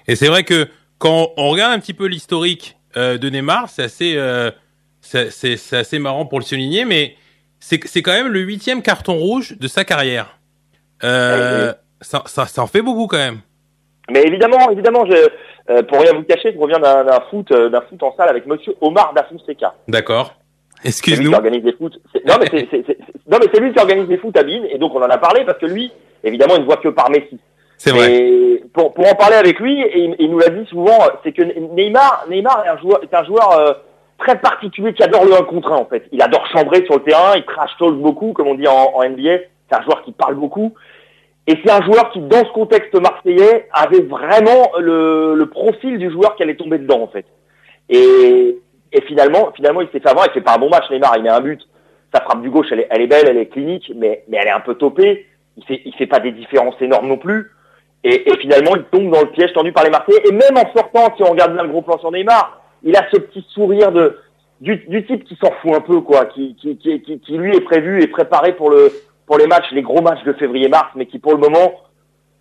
Et 0.08 0.15
c'est 0.15 0.27
vrai 0.27 0.43
que 0.43 0.67
quand 0.99 1.31
on 1.38 1.49
regarde 1.49 1.73
un 1.73 1.79
petit 1.79 1.93
peu 1.93 2.05
l'historique 2.05 2.77
euh, 2.97 3.17
de 3.17 3.29
Neymar, 3.29 3.69
c'est 3.69 3.83
assez, 3.83 4.15
euh, 4.15 4.51
c'est, 5.01 5.73
assez 5.73 5.99
marrant 5.99 6.25
pour 6.25 6.39
le 6.39 6.45
souligner, 6.45 6.85
mais 6.85 7.15
c'est, 7.59 7.83
c'est 7.85 8.01
quand 8.01 8.13
même 8.13 8.27
le 8.27 8.41
huitième 8.41 8.81
carton 8.81 9.15
rouge 9.15 9.57
de 9.57 9.67
sa 9.67 9.83
carrière. 9.83 10.38
Euh, 11.03 11.73
ça, 12.01 12.23
ça, 12.25 12.45
ça 12.45 12.62
en 12.62 12.67
fait 12.67 12.81
beaucoup 12.81 13.07
quand 13.07 13.17
même. 13.17 13.39
Mais 14.12 14.23
évidemment, 14.23 14.69
évidemment, 14.71 15.05
je, 15.05 15.29
euh, 15.69 15.83
pour 15.83 16.01
rien 16.01 16.13
vous 16.13 16.23
cacher, 16.23 16.51
je 16.53 16.57
reviens 16.57 16.79
d'un, 16.79 17.05
foot, 17.29 17.51
euh, 17.51 17.69
d'un 17.69 17.81
foot 17.81 18.01
en 18.01 18.15
salle 18.15 18.29
avec 18.29 18.47
Monsieur 18.47 18.73
Omar 18.81 19.13
Dafousseka. 19.13 19.75
D'accord. 19.88 20.35
Excuse-nous. 20.83 21.33
organise 21.33 21.63
foot. 21.77 21.99
Non 22.25 22.35
mais 22.39 22.47
c'est, 22.51 23.59
lui 23.59 23.73
qui 23.73 23.79
organise 23.79 24.07
des 24.07 24.17
foot 24.17 24.35
à 24.38 24.43
Bine 24.43 24.65
et 24.71 24.77
donc 24.77 24.95
on 24.95 25.01
en 25.01 25.09
a 25.09 25.17
parlé 25.17 25.43
parce 25.45 25.59
que 25.59 25.65
lui, 25.65 25.91
évidemment, 26.23 26.55
il 26.55 26.62
ne 26.62 26.65
voit 26.65 26.77
que 26.77 26.88
par 26.88 27.09
Messi. 27.09 27.38
C'est 27.80 27.92
vrai. 27.92 28.62
Pour, 28.74 28.94
pour 28.94 29.10
en 29.10 29.15
parler 29.15 29.38
avec 29.38 29.60
lui, 29.60 29.82
et 29.82 30.00
il, 30.00 30.15
il 30.20 30.30
nous 30.30 30.38
l'a 30.39 30.50
dit 30.50 30.65
souvent, 30.70 31.00
c'est 31.24 31.32
que 31.32 31.42
Neymar, 31.42 32.26
Neymar 32.30 32.65
est 32.65 32.70
un 32.70 32.78
joueur, 32.78 33.00
est 33.02 33.13
un 33.13 33.24
joueur 33.24 33.58
euh, 33.58 33.74
très 34.20 34.38
particulier 34.39 34.94
qui 34.94 35.02
adore 35.02 35.26
le 35.26 35.34
1 35.34 35.44
contre 35.44 35.72
1 35.72 35.76
en 35.78 35.86
fait. 35.86 36.04
Il 36.12 36.22
adore 36.22 36.46
chambrer 36.52 36.84
sur 36.86 36.96
le 36.96 37.04
terrain, 37.04 37.36
il 37.38 37.46
trash 37.46 37.72
talk 37.80 37.96
beaucoup, 37.96 38.34
comme 38.34 38.48
on 38.48 38.56
dit 38.56 38.68
en, 38.68 38.92
en 38.94 39.10
NBA. 39.10 39.38
C'est 39.70 39.78
un 39.78 39.82
joueur 39.84 40.04
qui 40.04 40.12
parle 40.12 40.36
beaucoup. 40.36 40.74
Et 41.48 41.58
c'est 41.63 41.72
un 41.72 41.82
joueur 41.82 42.12
qui, 42.12 42.20
dans 42.20 42.46
ce 42.46 42.52
contexte 42.52 42.94
marseillais, 43.00 43.68
avait 43.72 44.02
vraiment 44.02 44.72
le, 44.78 45.36
le 45.36 45.46
profil 45.48 45.98
du 45.98 46.12
joueur 46.12 46.36
qui 46.36 46.44
allait 46.44 46.58
tomber 46.58 46.80
dedans 46.80 47.02
en 47.02 47.08
fait. 47.08 47.26
Et, 47.88 48.60
et 48.92 49.02
finalement, 49.08 49.52
finalement, 49.56 49.82
il 49.82 49.88
s'est 49.88 50.02
fait 50.02 50.10
avoir. 50.10 50.28
Il 50.28 50.34
fait 50.34 50.42
pas 50.42 50.56
un 50.56 50.60
bon 50.60 50.70
match, 50.70 50.89
Neymar. 50.92 51.15
Il 51.15 51.24
met 51.24 51.30
un 51.30 51.39
but. 51.39 51.62
Sa 52.13 52.22
frappe 52.22 52.42
du 52.42 52.50
gauche, 52.50 52.68
elle 52.72 52.82
est, 52.82 52.88
elle 52.89 53.02
est 53.02 53.08
belle, 53.08 53.28
elle 53.30 53.38
est 53.38 53.46
clinique, 53.46 53.92
mais, 53.96 54.24
mais 54.28 54.38
elle 54.42 54.48
est 54.48 54.52
un 54.52 54.60
peu 54.60 54.76
topée. 54.76 55.28
Il 55.58 55.63
fait, 55.63 55.82
il 55.86 55.94
fait 55.94 56.08
pas 56.08 56.20
des 56.20 56.32
différences 56.32 56.76
énormes 56.82 57.08
non 57.08 57.18
plus. 57.18 57.52
Et, 58.03 58.29
et 58.29 58.38
finalement, 58.38 58.75
il 58.75 58.83
tombe 58.83 59.12
dans 59.12 59.21
le 59.21 59.31
piège 59.31 59.53
tendu 59.53 59.71
par 59.73 59.83
les 59.83 59.89
Marseillais. 59.89 60.21
Et 60.29 60.31
même 60.31 60.55
en 60.57 60.71
sortant, 60.73 61.13
si 61.17 61.23
on 61.23 61.31
regarde 61.31 61.53
bien 61.53 61.63
le 61.63 61.69
gros 61.69 61.81
plan 61.81 61.97
sur 61.99 62.12
Neymar, 62.12 62.62
il 62.83 62.95
a 62.95 63.05
ce 63.12 63.17
petit 63.17 63.45
sourire 63.49 63.91
de 63.91 64.17
du, 64.62 64.75
du 64.88 65.05
type 65.05 65.23
qui 65.23 65.38
s'en 65.41 65.51
fout 65.62 65.73
un 65.73 65.79
peu, 65.81 66.01
quoi, 66.01 66.25
qui, 66.25 66.53
qui, 66.55 66.77
qui, 66.77 67.01
qui, 67.01 67.19
qui, 67.19 67.38
lui 67.38 67.55
est 67.55 67.62
prévu 67.62 68.01
et 68.03 68.07
préparé 68.07 68.53
pour 68.53 68.69
le 68.69 68.91
pour 69.25 69.38
les 69.38 69.47
matchs, 69.47 69.71
les 69.71 69.81
gros 69.83 70.01
matchs 70.01 70.23
de 70.25 70.33
février-mars, 70.33 70.89
mais 70.95 71.05
qui 71.05 71.19
pour 71.19 71.31
le 71.33 71.38
moment 71.38 71.73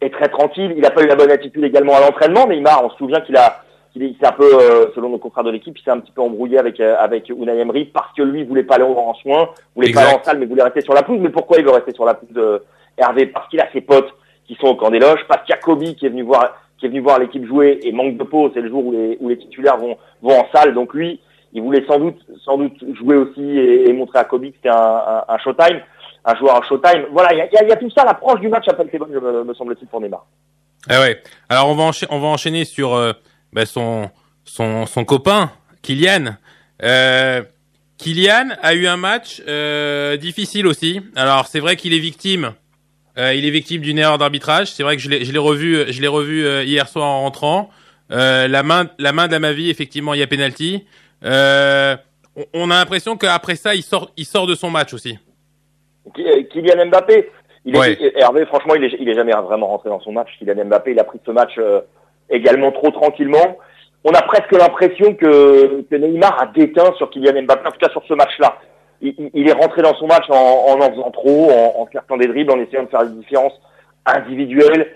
est 0.00 0.12
très 0.12 0.28
tranquille. 0.28 0.72
Il 0.74 0.80
n'a 0.82 0.90
pas 0.90 1.02
eu 1.02 1.06
la 1.06 1.16
bonne 1.16 1.30
attitude 1.30 1.62
également 1.62 1.94
à 1.96 2.00
l'entraînement. 2.00 2.46
Neymar, 2.46 2.84
on 2.84 2.90
se 2.90 2.96
souvient 2.96 3.20
qu'il 3.20 3.36
a 3.36 3.62
qu'il 3.92 4.02
est- 4.02 4.08
il 4.08 4.16
s'est 4.18 4.26
un 4.26 4.32
peu, 4.32 4.44
euh, 4.44 4.86
selon 4.94 5.08
nos 5.10 5.18
confrères 5.18 5.44
de 5.44 5.50
l'équipe, 5.50 5.76
il 5.78 5.82
s'est 5.82 5.90
un 5.90 5.98
petit 6.00 6.12
peu 6.12 6.22
embrouillé 6.22 6.58
avec 6.58 6.78
euh, 6.80 6.96
avec 6.98 7.28
Unai 7.28 7.58
Emery 7.58 7.84
parce 7.86 8.12
que 8.16 8.22
lui 8.22 8.44
voulait 8.44 8.62
pas 8.64 8.76
aller 8.76 8.84
en 8.84 9.14
soin, 9.14 9.50
voulait 9.76 9.92
pas 9.92 10.02
aller 10.02 10.16
en 10.18 10.22
salle, 10.24 10.38
mais 10.38 10.46
voulait 10.46 10.62
rester 10.62 10.80
sur 10.82 10.94
la 10.94 11.02
pelouse. 11.02 11.20
Mais 11.22 11.30
pourquoi 11.30 11.58
il 11.58 11.64
veut 11.64 11.70
rester 11.72 11.92
sur 11.92 12.04
la 12.04 12.14
pelouse, 12.14 12.36
euh, 12.36 12.58
Hervé? 12.96 13.26
Parce 13.26 13.48
qu'il 13.48 13.60
a 13.60 13.68
ses 13.72 13.80
potes 13.80 14.12
qui 14.48 14.56
sont 14.56 14.66
au 14.66 14.74
camp 14.74 14.90
des 14.90 14.98
loges, 14.98 15.24
parce 15.28 15.44
qu'il 15.44 15.54
y 15.54 15.58
a 15.58 15.60
Kobe 15.60 15.84
qui 15.94 16.06
est 16.06 16.08
venu 16.08 16.22
voir 16.22 16.56
qui 16.78 16.86
est 16.86 16.88
venu 16.88 17.00
voir 17.00 17.20
l'équipe 17.20 17.46
jouer 17.46 17.78
et 17.84 17.92
manque 17.92 18.16
de 18.16 18.24
peau, 18.24 18.50
c'est 18.52 18.60
le 18.60 18.68
jour 18.68 18.84
où 18.84 18.90
les 18.90 19.16
où 19.20 19.28
les 19.28 19.38
titulaires 19.38 19.76
vont 19.78 19.96
vont 20.22 20.40
en 20.40 20.46
salle. 20.52 20.74
Donc 20.74 20.92
lui, 20.94 21.20
il 21.52 21.62
voulait 21.62 21.84
sans 21.86 22.00
doute 22.00 22.20
sans 22.44 22.58
doute 22.58 22.76
jouer 22.96 23.14
aussi 23.16 23.46
et, 23.46 23.88
et 23.88 23.92
montrer 23.92 24.18
à 24.18 24.24
Kobe 24.24 24.46
que 24.46 24.56
c'était 24.56 24.70
un, 24.70 24.74
un, 25.06 25.24
un 25.28 25.38
showtime. 25.38 25.80
un 26.24 26.36
joueur 26.36 26.56
à 26.56 26.66
Showtime. 26.66 27.06
Voilà, 27.12 27.32
il 27.32 27.38
y 27.38 27.56
a, 27.56 27.64
y 27.64 27.72
a, 27.72 27.76
tout 27.76 27.90
ça. 27.90 28.04
L'approche 28.04 28.40
du 28.40 28.48
match 28.48 28.66
pas 28.66 28.84
été 28.84 28.98
bonne, 28.98 29.10
me, 29.10 29.44
me 29.44 29.54
semble-t-il, 29.54 29.88
pour 29.88 30.00
Neymar. 30.00 30.26
Ah 30.88 31.00
ouais. 31.00 31.22
Alors 31.48 31.68
on 31.70 31.74
va 31.74 31.90
on 32.10 32.20
va 32.20 32.26
enchaîner 32.28 32.64
sur 32.64 32.94
euh, 32.94 33.12
bah, 33.52 33.66
son, 33.66 34.10
son 34.44 34.86
son 34.86 35.04
copain 35.04 35.50
Kylian. 35.82 36.36
Euh, 36.82 37.42
Kylian 37.98 38.50
a 38.62 38.74
eu 38.74 38.86
un 38.86 38.96
match 38.96 39.42
euh, 39.48 40.16
difficile 40.16 40.66
aussi. 40.66 41.00
Alors 41.16 41.46
c'est 41.46 41.60
vrai 41.60 41.76
qu'il 41.76 41.94
est 41.94 41.98
victime. 41.98 42.52
Euh, 43.18 43.34
il 43.34 43.44
est 43.46 43.50
victime 43.50 43.80
d'une 43.82 43.98
erreur 43.98 44.18
d'arbitrage. 44.18 44.70
C'est 44.72 44.82
vrai 44.82 44.96
que 44.96 45.02
je 45.02 45.08
l'ai 45.10 45.38
revu 45.38 45.84
je 45.92 46.00
l'ai 46.00 46.08
revu 46.08 46.46
euh, 46.46 46.62
hier 46.64 46.88
soir 46.88 47.06
en 47.06 47.22
rentrant. 47.22 47.70
Euh, 48.10 48.48
la 48.48 48.62
main 48.62 48.88
la 48.98 49.12
main 49.12 49.28
d'Amavi 49.28 49.70
effectivement 49.70 50.14
il 50.14 50.20
y 50.20 50.22
a 50.22 50.26
penalty. 50.26 50.86
Euh, 51.24 51.96
on, 52.36 52.44
on 52.54 52.70
a 52.70 52.74
l'impression 52.74 53.16
qu'après 53.16 53.56
ça 53.56 53.74
il 53.74 53.82
sort 53.82 54.10
il 54.16 54.24
sort 54.24 54.46
de 54.46 54.54
son 54.54 54.70
match 54.70 54.94
aussi. 54.94 55.18
Kylian 56.14 56.86
Mbappé, 56.86 57.28
il 57.64 57.74
est, 57.76 57.78
Ouais. 57.78 58.12
Hervé, 58.16 58.46
franchement, 58.46 58.74
il 58.74 58.84
est, 58.84 58.96
il 58.98 59.08
est 59.08 59.14
jamais 59.14 59.32
vraiment 59.32 59.66
rentré 59.66 59.90
dans 59.90 60.00
son 60.00 60.12
match. 60.12 60.28
Kylian 60.38 60.64
Mbappé, 60.66 60.92
il 60.92 60.98
a 60.98 61.04
pris 61.04 61.18
ce 61.24 61.30
match 61.30 61.52
euh, 61.58 61.80
également 62.30 62.72
trop 62.72 62.90
tranquillement. 62.90 63.58
On 64.04 64.12
a 64.12 64.22
presque 64.22 64.52
l'impression 64.52 65.14
que, 65.14 65.82
que 65.82 65.96
Neymar 65.96 66.40
a 66.40 66.46
déteint 66.46 66.94
sur 66.96 67.10
Kylian 67.10 67.42
Mbappé, 67.42 67.68
en 67.68 67.72
tout 67.72 67.78
cas 67.78 67.90
sur 67.90 68.02
ce 68.08 68.14
match-là. 68.14 68.58
Il, 69.00 69.14
il- 69.34 69.48
est 69.48 69.52
rentré 69.52 69.82
dans 69.82 69.94
son 69.94 70.06
match 70.06 70.24
en 70.28 70.34
en, 70.34 70.80
en 70.80 70.90
faisant 70.90 71.10
trop, 71.10 71.50
en, 71.50 71.82
en 71.82 71.88
certant 71.92 72.16
des 72.16 72.26
dribbles, 72.26 72.52
en 72.52 72.58
essayant 72.60 72.82
de 72.84 72.88
faire 72.88 73.04
des 73.06 73.14
différences 73.16 73.58
individuelles. 74.06 74.94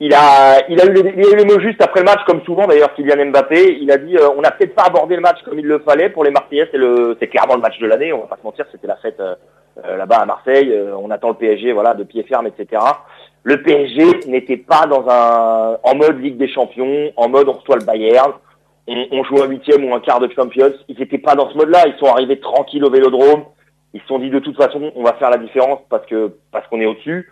Il 0.00 0.12
a, 0.14 0.68
il 0.68 0.80
a 0.80 0.84
eu 0.86 0.92
les, 0.94 1.14
il 1.16 1.34
a 1.34 1.36
les 1.36 1.44
mots 1.44 1.60
justes 1.60 1.80
après 1.80 2.00
le 2.00 2.06
match, 2.06 2.20
comme 2.26 2.42
souvent 2.42 2.66
d'ailleurs 2.66 2.92
Kylian 2.94 3.26
Mbappé. 3.26 3.78
Il 3.80 3.90
a 3.92 3.98
dit, 3.98 4.16
euh, 4.16 4.30
on 4.36 4.40
n'a 4.40 4.50
peut-être 4.50 4.74
pas 4.74 4.84
abordé 4.86 5.14
le 5.14 5.20
match 5.22 5.38
comme 5.44 5.58
il 5.60 5.66
le 5.66 5.78
fallait 5.78 6.08
pour 6.10 6.24
les 6.24 6.30
Marseillais. 6.32 6.68
C'est 6.72 6.78
le, 6.78 7.16
c'est 7.20 7.28
clairement 7.28 7.54
le 7.54 7.60
match 7.60 7.78
de 7.78 7.86
l'année. 7.86 8.12
On 8.12 8.20
va 8.20 8.26
pas 8.26 8.36
se 8.36 8.42
mentir, 8.44 8.64
c'était 8.72 8.88
la 8.88 8.96
fête 8.96 9.20
euh, 9.20 9.34
euh, 9.84 9.96
là-bas 9.96 10.16
à 10.18 10.26
Marseille. 10.26 10.72
Euh, 10.72 10.96
on 10.96 11.10
attend 11.12 11.28
le 11.28 11.34
PSG, 11.34 11.72
voilà, 11.72 11.94
de 11.94 12.02
pied 12.02 12.24
ferme, 12.24 12.48
etc. 12.48 12.82
Le 13.44 13.62
PSG 13.62 14.28
n'était 14.28 14.56
pas 14.56 14.86
dans 14.86 15.08
un, 15.08 15.78
en 15.84 15.94
mode 15.94 16.20
Ligue 16.20 16.36
des 16.36 16.48
Champions, 16.48 17.12
en 17.16 17.28
mode 17.28 17.48
on 17.48 17.52
reçoit 17.52 17.76
le 17.76 17.84
Bayern, 17.84 18.32
on, 18.88 19.06
on 19.12 19.24
joue 19.24 19.42
un 19.42 19.46
huitième 19.46 19.84
ou 19.84 19.94
un 19.94 20.00
quart 20.00 20.20
de 20.20 20.28
Champions. 20.34 20.72
Ils 20.88 20.98
n'étaient 20.98 21.18
pas 21.18 21.34
dans 21.34 21.50
ce 21.50 21.56
mode-là. 21.56 21.86
Ils 21.86 21.98
sont 21.98 22.06
arrivés 22.12 22.40
tranquilles 22.40 22.84
au 22.84 22.90
Vélodrome. 22.90 23.44
Ils 23.94 24.00
se 24.00 24.06
sont 24.06 24.18
dit 24.18 24.30
de 24.30 24.38
toute 24.38 24.56
façon, 24.56 24.90
on 24.96 25.02
va 25.04 25.12
faire 25.14 25.30
la 25.30 25.36
différence 25.38 25.80
parce 25.90 26.06
que 26.06 26.34
parce 26.50 26.66
qu'on 26.68 26.80
est 26.80 26.86
au-dessus. 26.86 27.30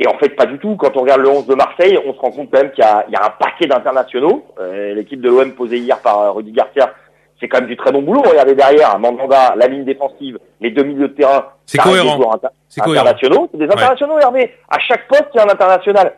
Et 0.00 0.08
en 0.08 0.18
fait, 0.18 0.30
pas 0.30 0.46
du 0.46 0.58
tout. 0.58 0.76
Quand 0.76 0.96
on 0.96 1.02
regarde 1.02 1.20
le 1.20 1.28
11 1.28 1.46
de 1.46 1.54
Marseille, 1.54 1.98
on 2.04 2.12
se 2.14 2.18
rend 2.18 2.30
compte 2.32 2.50
quand 2.52 2.60
même 2.60 2.72
qu'il 2.72 2.82
y 2.82 2.86
a, 2.86 3.04
il 3.08 3.12
y 3.12 3.16
a 3.16 3.24
un 3.24 3.30
paquet 3.30 3.66
d'internationaux. 3.66 4.44
Euh, 4.60 4.92
L'équipe 4.94 5.20
de 5.20 5.28
l'OM 5.28 5.52
posée 5.52 5.78
hier 5.78 6.00
par 6.00 6.18
euh, 6.20 6.30
Rudy 6.32 6.50
Garcia, 6.50 6.92
c'est 7.40 7.46
quand 7.48 7.58
même 7.60 7.68
du 7.68 7.76
très 7.76 7.92
bon 7.92 8.02
boulot. 8.02 8.22
Regardez 8.22 8.54
derrière, 8.56 8.98
Mandanda, 8.98 9.54
la 9.56 9.66
ligne 9.68 9.84
défensive, 9.84 10.38
les 10.60 10.70
deux 10.72 10.82
milieux 10.82 11.08
de 11.08 11.14
terrain. 11.14 11.46
C'est 11.64 11.78
cohérent. 12.00 12.34
inter- 12.34 12.48
C'est 12.68 12.80
internationaux. 12.98 13.48
C'est 13.52 13.58
des 13.58 13.66
internationaux, 13.72 14.18
Hervé. 14.18 14.52
À 14.68 14.78
chaque 14.80 15.06
poste, 15.06 15.28
il 15.32 15.36
y 15.36 15.40
a 15.40 15.44
un 15.44 15.48
international. 15.50 16.12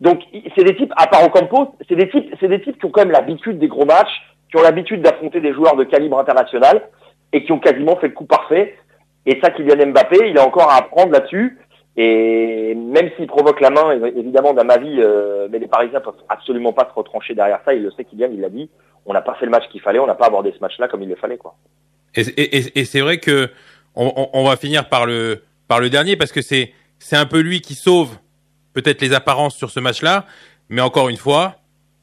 Donc, 0.00 0.20
c'est 0.56 0.64
des 0.64 0.76
types, 0.76 0.92
à 0.96 1.06
part 1.06 1.24
Ocampos, 1.24 1.74
c'est 1.88 1.96
des 1.96 2.08
types, 2.10 2.34
c'est 2.40 2.48
des 2.48 2.60
types 2.60 2.78
qui 2.78 2.84
ont 2.86 2.90
quand 2.90 3.02
même 3.02 3.12
l'habitude 3.12 3.58
des 3.58 3.68
gros 3.68 3.84
matchs, 3.86 4.22
qui 4.50 4.56
ont 4.58 4.62
l'habitude 4.62 5.00
d'affronter 5.02 5.40
des 5.40 5.52
joueurs 5.54 5.76
de 5.76 5.84
calibre 5.84 6.18
international 6.18 6.82
et 7.32 7.44
qui 7.44 7.52
ont 7.52 7.58
quasiment 7.58 7.96
fait 7.96 8.08
le 8.08 8.12
coup 8.14 8.26
parfait. 8.26 8.76
Et 9.24 9.40
ça, 9.42 9.50
Kylian 9.50 9.86
Mbappé, 9.92 10.28
il 10.30 10.38
a 10.38 10.46
encore 10.46 10.70
à 10.70 10.76
apprendre 10.76 11.12
là-dessus. 11.12 11.58
Et 11.96 12.74
même 12.74 13.10
s'il 13.16 13.26
provoque 13.26 13.60
la 13.60 13.70
main, 13.70 13.96
évi- 13.96 14.18
évidemment, 14.18 14.52
dans 14.52 14.64
ma 14.64 14.76
vie, 14.76 14.96
euh, 15.00 15.48
mais 15.50 15.58
les 15.58 15.66
Parisiens 15.66 16.00
peuvent 16.00 16.14
absolument 16.28 16.72
pas 16.74 16.86
se 16.88 16.94
retrancher 16.94 17.34
derrière 17.34 17.60
ça. 17.64 17.72
Il 17.74 17.82
le 17.82 17.90
sait, 17.92 18.04
Kylian, 18.04 18.28
il 18.32 18.40
l'a 18.42 18.50
dit. 18.50 18.68
On 19.06 19.14
n'a 19.14 19.22
pas 19.22 19.34
fait 19.34 19.46
le 19.46 19.50
match 19.50 19.64
qu'il 19.70 19.80
fallait, 19.80 19.98
on 19.98 20.06
n'a 20.06 20.14
pas 20.14 20.26
abordé 20.26 20.52
ce 20.54 20.60
match-là 20.60 20.88
comme 20.88 21.02
il 21.02 21.08
le 21.08 21.16
fallait, 21.16 21.38
quoi. 21.38 21.54
Et, 22.14 22.84
c'est 22.84 23.00
vrai 23.00 23.18
que 23.18 23.48
on- 23.94 24.28
on 24.32 24.44
va 24.44 24.56
finir 24.56 24.88
par 24.88 25.06
le 25.06 25.42
par 25.68 25.80
le 25.80 25.90
dernier 25.90 26.16
parce 26.16 26.32
que 26.32 26.42
c'est 26.42 26.72
c'est 26.98 27.16
un 27.16 27.26
peu 27.26 27.40
lui 27.40 27.60
qui 27.60 27.74
sauve 27.74 28.16
peut-être 28.76 29.00
les 29.00 29.14
apparences 29.14 29.56
sur 29.56 29.70
ce 29.70 29.80
match-là, 29.80 30.26
mais 30.68 30.82
encore 30.82 31.08
une 31.08 31.16
fois, 31.16 31.54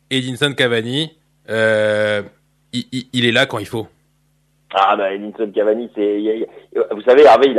Edinson 0.10 0.54
Cavani, 0.58 1.16
euh, 1.50 2.24
il, 2.74 3.26
est 3.26 3.32
là 3.32 3.46
quand 3.46 3.60
il 3.60 3.68
faut. 3.68 3.86
Ah 4.74 4.96
bah 4.96 5.14
Edinson 5.14 5.52
Cavani, 5.54 5.92
c'est, 5.96 6.48
vous 6.92 7.02
savez, 7.02 7.26
il 7.46 7.56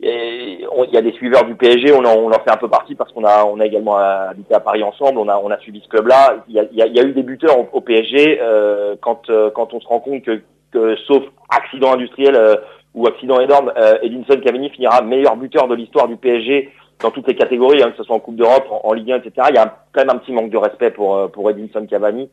il 0.00 0.92
y 0.92 0.96
a 0.96 1.02
des 1.02 1.12
suiveurs 1.12 1.44
du 1.44 1.54
PSG, 1.56 1.92
on 1.92 2.04
en, 2.04 2.30
fait 2.32 2.50
un 2.50 2.56
peu 2.56 2.68
partie 2.68 2.94
parce 2.94 3.12
qu'on 3.12 3.24
a, 3.24 3.44
également 3.64 3.96
habité 3.96 4.54
à 4.54 4.60
Paris 4.60 4.82
ensemble, 4.82 5.18
on 5.18 5.50
a, 5.50 5.58
suivi 5.58 5.82
ce 5.82 5.88
club-là. 5.88 6.44
Il 6.48 6.54
y 6.54 6.80
a, 6.80 7.02
eu 7.02 7.12
des 7.12 7.22
buteurs 7.22 7.74
au, 7.74 7.80
PSG 7.82 8.38
euh, 8.40 8.96
quand, 9.02 9.28
euh, 9.28 9.50
quand 9.50 9.74
on 9.74 9.80
se 9.80 9.86
rend 9.86 10.00
compte 10.00 10.22
que, 10.24 10.96
sauf 11.06 11.22
accident 11.50 11.92
industriel 11.92 12.38
ou 12.94 13.06
accident 13.06 13.40
énorme, 13.40 13.72
Edinson 14.02 14.40
Cavani 14.42 14.70
finira 14.70 15.02
meilleur 15.02 15.36
buteur 15.36 15.68
de 15.68 15.74
l'histoire 15.74 16.08
du 16.08 16.16
PSG 16.16 16.70
dans 17.02 17.10
toutes 17.10 17.28
les 17.28 17.36
catégories, 17.36 17.82
hein, 17.82 17.90
que 17.90 17.96
ce 17.98 18.02
soit 18.04 18.16
en 18.16 18.20
Coupe 18.20 18.36
d'Europe, 18.36 18.66
en, 18.70 18.80
en 18.88 18.92
Ligue 18.92 19.12
1, 19.12 19.16
etc. 19.18 19.48
Il 19.50 19.54
y 19.56 19.58
a 19.58 19.76
quand 19.92 20.00
même 20.04 20.10
un 20.10 20.18
petit 20.18 20.32
manque 20.32 20.50
de 20.50 20.56
respect 20.56 20.90
pour, 20.90 21.16
euh, 21.16 21.28
pour 21.28 21.50
Edinson 21.50 21.86
Cavani. 21.86 22.28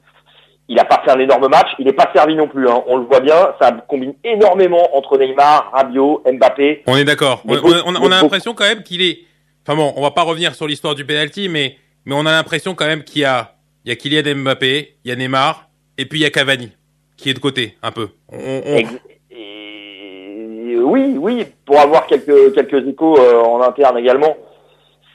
Il 0.69 0.79
a 0.79 0.85
pas 0.85 1.01
fait 1.03 1.11
un 1.11 1.19
énorme 1.19 1.49
match, 1.49 1.67
il 1.77 1.85
n'est 1.85 1.91
pas 1.93 2.09
servi 2.15 2.35
non 2.35 2.47
plus. 2.47 2.69
Hein. 2.69 2.83
On 2.87 2.95
le 2.97 3.03
voit 3.03 3.19
bien, 3.19 3.53
ça 3.61 3.71
combine 3.87 4.13
énormément 4.23 4.95
entre 4.95 5.17
Neymar, 5.17 5.71
Rabiot, 5.73 6.23
Mbappé. 6.25 6.83
On 6.87 6.95
est 6.95 7.03
d'accord. 7.03 7.41
On, 7.45 7.51
Mais 7.53 7.59
on- 7.85 7.95
on 8.01 8.11
a- 8.11 8.21
l'impression 8.21 8.53
quand 8.53 8.63
même 8.63 8.81
qu'il 8.83 9.01
est. 9.01 9.19
Enfin 9.67 9.75
bon, 9.77 9.93
on 9.97 10.01
va 10.01 10.11
pas 10.11 10.21
revenir 10.23 10.55
sur 10.55 10.65
l'histoire 10.67 10.95
du 10.95 11.05
penalty, 11.05 11.49
mais 11.49 11.75
mais 12.05 12.15
on 12.15 12.25
a 12.25 12.31
l'impression 12.31 12.75
quand 12.75 12.85
même 12.85 13.03
qu'il 13.03 13.21
y 13.21 13.25
a 13.25 13.51
il 13.85 13.89
y 13.89 13.91
a 13.91 13.95
Kylian 13.97 14.35
Mbappé, 14.37 14.95
il 15.03 15.09
y 15.09 15.11
a 15.11 15.17
Neymar, 15.17 15.67
et 15.97 16.05
puis 16.05 16.19
il 16.19 16.23
y 16.23 16.25
a 16.25 16.29
Cavani 16.29 16.71
qui 17.17 17.29
est 17.29 17.33
de 17.33 17.39
côté 17.39 17.75
un 17.83 17.91
peu. 17.91 18.07
On, 18.31 18.37
on- 18.65 18.75
Ex- 18.77 18.89
et- 19.31 20.77
oui, 20.79 21.15
oui, 21.17 21.45
pour 21.65 21.79
avoir 21.79 22.07
quelques 22.07 22.53
quelques 22.53 22.87
échos 22.87 23.17
euh, 23.19 23.41
en 23.41 23.61
interne 23.61 23.97
également. 23.97 24.35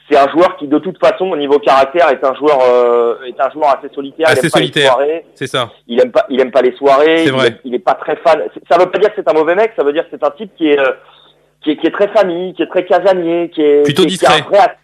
C'est 0.09 0.17
un 0.17 0.27
joueur 0.29 0.57
qui, 0.57 0.67
de 0.67 0.79
toute 0.79 0.97
façon, 0.97 1.25
au 1.29 1.35
niveau 1.37 1.59
caractère, 1.59 2.09
est 2.09 2.23
un 2.23 2.33
joueur 2.33 2.57
euh, 2.63 3.15
est 3.27 3.39
un 3.39 3.49
joueur 3.51 3.77
assez 3.77 3.93
solitaire. 3.93 4.27
Assez 4.27 4.39
il 4.39 4.45
aime 4.45 4.51
pas 4.51 4.57
solitaire. 4.57 4.83
les 4.83 5.05
soirées. 5.05 5.25
c'est 5.35 5.47
ça. 5.47 5.69
Il 5.87 6.01
aime 6.01 6.11
pas 6.11 6.25
il 6.29 6.41
aime 6.41 6.51
pas 6.51 6.61
les 6.61 6.75
soirées. 6.75 7.17
C'est 7.19 7.25
il, 7.25 7.31
vrai. 7.33 7.47
est- 7.47 7.59
il 7.65 7.75
est 7.75 7.79
pas 7.79 7.93
très 7.93 8.15
fan. 8.17 8.41
Ça 8.69 8.77
veut 8.79 8.89
pas 8.89 8.97
dire 8.97 9.09
que 9.13 9.21
c'est 9.21 9.29
un 9.29 9.33
mauvais 9.33 9.55
mec. 9.55 9.71
Ça 9.75 9.83
veut 9.83 9.93
dire 9.93 10.03
que 10.03 10.09
c'est 10.11 10.23
un 10.23 10.31
type 10.31 10.51
qui 10.55 10.69
est 10.69 10.79
euh, 10.79 10.91
qui 11.61 11.71
est, 11.71 11.77
qui 11.77 11.87
est 11.87 11.91
très 11.91 12.07
famille, 12.07 12.53
qui 12.53 12.63
est 12.63 12.67
très 12.67 12.85
casanier, 12.85 13.49
qui 13.53 13.61
est 13.61 13.83
Plutôt 13.83 14.03
qui 14.03 14.09
discret. 14.09 14.41
un 14.41 14.49
vrai 14.49 14.59
at- 14.59 14.75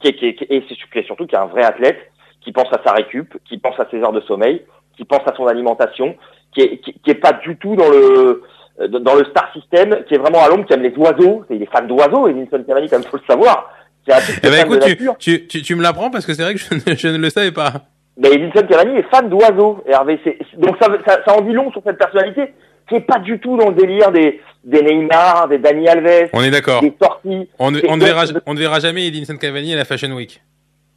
qui 0.00 0.08
est- 0.08 0.14
qui 0.14 0.26
est- 0.26 0.46
et 0.50 0.64
c'est 0.68 1.02
surtout 1.04 1.26
qui 1.26 1.34
est 1.34 1.38
un 1.38 1.46
vrai 1.46 1.62
athlète, 1.64 1.98
qui 2.42 2.50
pense 2.50 2.72
à 2.72 2.80
sa 2.84 2.92
récup, 2.94 3.36
qui 3.48 3.58
pense 3.58 3.78
à 3.78 3.86
ses 3.90 3.98
heures 4.02 4.12
de 4.12 4.22
sommeil, 4.22 4.62
qui 4.96 5.04
pense 5.04 5.20
à 5.26 5.34
son 5.36 5.46
alimentation, 5.46 6.16
qui 6.54 6.62
est 6.62 6.78
qui, 6.78 6.94
qui 6.94 7.10
est 7.10 7.14
pas 7.14 7.32
du 7.32 7.56
tout 7.58 7.76
dans 7.76 7.88
le 7.90 8.42
dans 8.88 9.14
le 9.14 9.24
star 9.26 9.52
system, 9.52 10.02
qui 10.08 10.14
est 10.14 10.18
vraiment 10.18 10.42
à 10.42 10.48
l'ombre, 10.48 10.64
qui 10.66 10.72
aime 10.72 10.82
les 10.82 10.94
oiseaux. 10.96 11.44
Il 11.50 11.62
est 11.62 11.70
fan 11.70 11.86
d'oiseaux, 11.86 12.26
Edinson 12.26 12.64
Cavani, 12.66 12.88
comme 12.88 13.04
faut 13.04 13.18
le 13.18 13.22
savoir. 13.28 13.70
Eh 14.06 14.50
ben 14.50 14.64
écoute, 14.64 14.84
tu, 14.84 14.96
tu, 15.18 15.46
tu, 15.46 15.62
tu 15.62 15.74
me 15.76 15.82
l'apprends 15.82 16.10
parce 16.10 16.26
que 16.26 16.34
c'est 16.34 16.42
vrai 16.42 16.54
que 16.54 16.60
je 16.60 16.74
ne, 16.74 16.96
je 16.96 17.08
ne 17.08 17.18
le 17.18 17.30
savais 17.30 17.52
pas. 17.52 17.72
Mais 18.16 18.28
Edinson 18.32 18.66
Cavani 18.68 18.98
est 18.98 19.10
fan 19.10 19.28
d'oiseaux, 19.28 19.82
Hervé. 19.86 20.20
Donc 20.58 20.76
ça, 20.80 20.88
ça, 21.06 21.20
ça 21.26 21.36
en 21.36 21.40
dit 21.40 21.52
long 21.52 21.72
sur 21.72 21.82
cette 21.84 21.98
personnalité 21.98 22.52
qui 22.88 22.96
est 22.96 23.00
pas 23.00 23.18
du 23.18 23.40
tout 23.40 23.56
dans 23.56 23.70
le 23.70 23.74
délire 23.74 24.12
des, 24.12 24.40
des 24.62 24.82
Neymar, 24.82 25.48
des 25.48 25.58
Dani 25.58 25.88
Alves, 25.88 26.28
On 26.34 26.42
est 26.42 26.50
d'accord. 26.50 26.82
des 26.82 26.92
sorties. 27.02 27.48
On, 27.58 27.70
ne- 27.70 27.80
on, 27.88 27.96
verra, 27.96 28.24
on 28.46 28.52
ne 28.54 28.58
verra 28.58 28.78
jamais 28.78 29.06
Edinson 29.06 29.36
Cavani 29.36 29.72
à 29.72 29.76
la 29.76 29.84
Fashion 29.86 30.12
Week. 30.12 30.42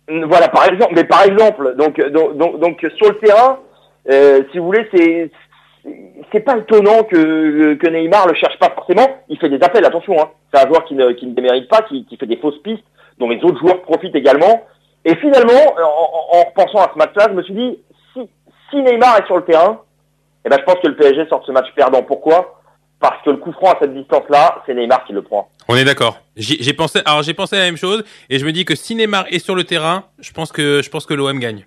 Voilà, 0.09 0.49
par 0.49 0.69
exemple. 0.69 0.93
Mais 0.95 1.05
par 1.05 1.23
exemple, 1.23 1.75
donc, 1.77 1.99
donc, 2.11 2.37
donc, 2.37 2.59
donc, 2.59 2.85
sur 2.97 3.09
le 3.09 3.17
terrain, 3.19 3.59
euh, 4.11 4.41
si 4.51 4.59
vous 4.59 4.65
voulez, 4.65 4.87
c'est 4.93 5.31
c'est 6.33 6.41
pas 6.41 6.57
étonnant 6.57 7.03
que, 7.03 7.75
que 7.75 7.87
Neymar 7.87 8.27
le 8.27 8.33
cherche 8.35 8.59
pas 8.59 8.69
forcément. 8.75 9.07
Il 9.29 9.37
fait 9.39 9.47
des 9.49 9.61
appels, 9.63 9.85
attention. 9.85 10.21
Hein. 10.21 10.29
C'est 10.53 10.61
un 10.61 10.67
joueur 10.67 10.83
qui 10.83 10.93
ne, 10.95 11.11
qui 11.13 11.25
ne 11.25 11.33
démérite 11.33 11.69
pas, 11.69 11.81
qui, 11.83 12.05
qui 12.05 12.17
fait 12.17 12.25
des 12.25 12.35
fausses 12.37 12.61
pistes, 12.61 12.83
dont 13.19 13.29
les 13.29 13.41
autres 13.43 13.59
joueurs 13.59 13.81
profitent 13.81 14.15
également. 14.15 14.63
Et 15.05 15.15
finalement, 15.17 15.53
en, 15.53 15.81
en- 15.81 16.37
en 16.39 16.43
repensant 16.49 16.79
à 16.79 16.91
ce 16.93 16.97
match-là, 16.97 17.27
je 17.29 17.33
me 17.33 17.43
suis 17.43 17.53
dit, 17.53 17.79
si, 18.13 18.29
si 18.69 18.77
Neymar 18.81 19.19
est 19.19 19.25
sur 19.25 19.37
le 19.37 19.43
terrain, 19.43 19.81
eh 20.45 20.49
ben, 20.49 20.57
je 20.59 20.63
pense 20.65 20.79
que 20.81 20.87
le 20.87 20.95
PSG 20.95 21.27
sort 21.29 21.41
de 21.41 21.45
ce 21.45 21.51
match 21.51 21.67
perdant. 21.75 22.03
Pourquoi? 22.03 22.53
Parce 22.99 23.21
que 23.23 23.29
le 23.29 23.37
coup 23.37 23.51
franc 23.51 23.71
à 23.73 23.77
cette 23.79 23.93
distance-là, 23.93 24.63
c'est 24.65 24.73
Neymar 24.73 25.05
qui 25.05 25.13
le 25.13 25.21
prend. 25.21 25.49
On 25.69 25.75
est 25.75 25.83
d'accord. 25.85 26.19
J'ai 26.35 26.73
pensé, 26.73 26.99
alors 27.05 27.21
j'ai 27.23 27.33
pensé 27.33 27.55
à 27.55 27.59
la 27.59 27.65
même 27.65 27.77
chose 27.77 28.03
et 28.29 28.39
je 28.39 28.45
me 28.45 28.51
dis 28.51 28.65
que 28.65 28.75
si 28.75 28.95
Neymar 28.95 29.25
est 29.29 29.39
sur 29.39 29.53
le 29.55 29.63
terrain, 29.65 30.05
je 30.19 30.31
pense 30.31 30.51
que 30.51 30.81
je 30.81 30.89
pense 30.89 31.05
que 31.05 31.13
l'OM 31.13 31.37
gagne. 31.39 31.65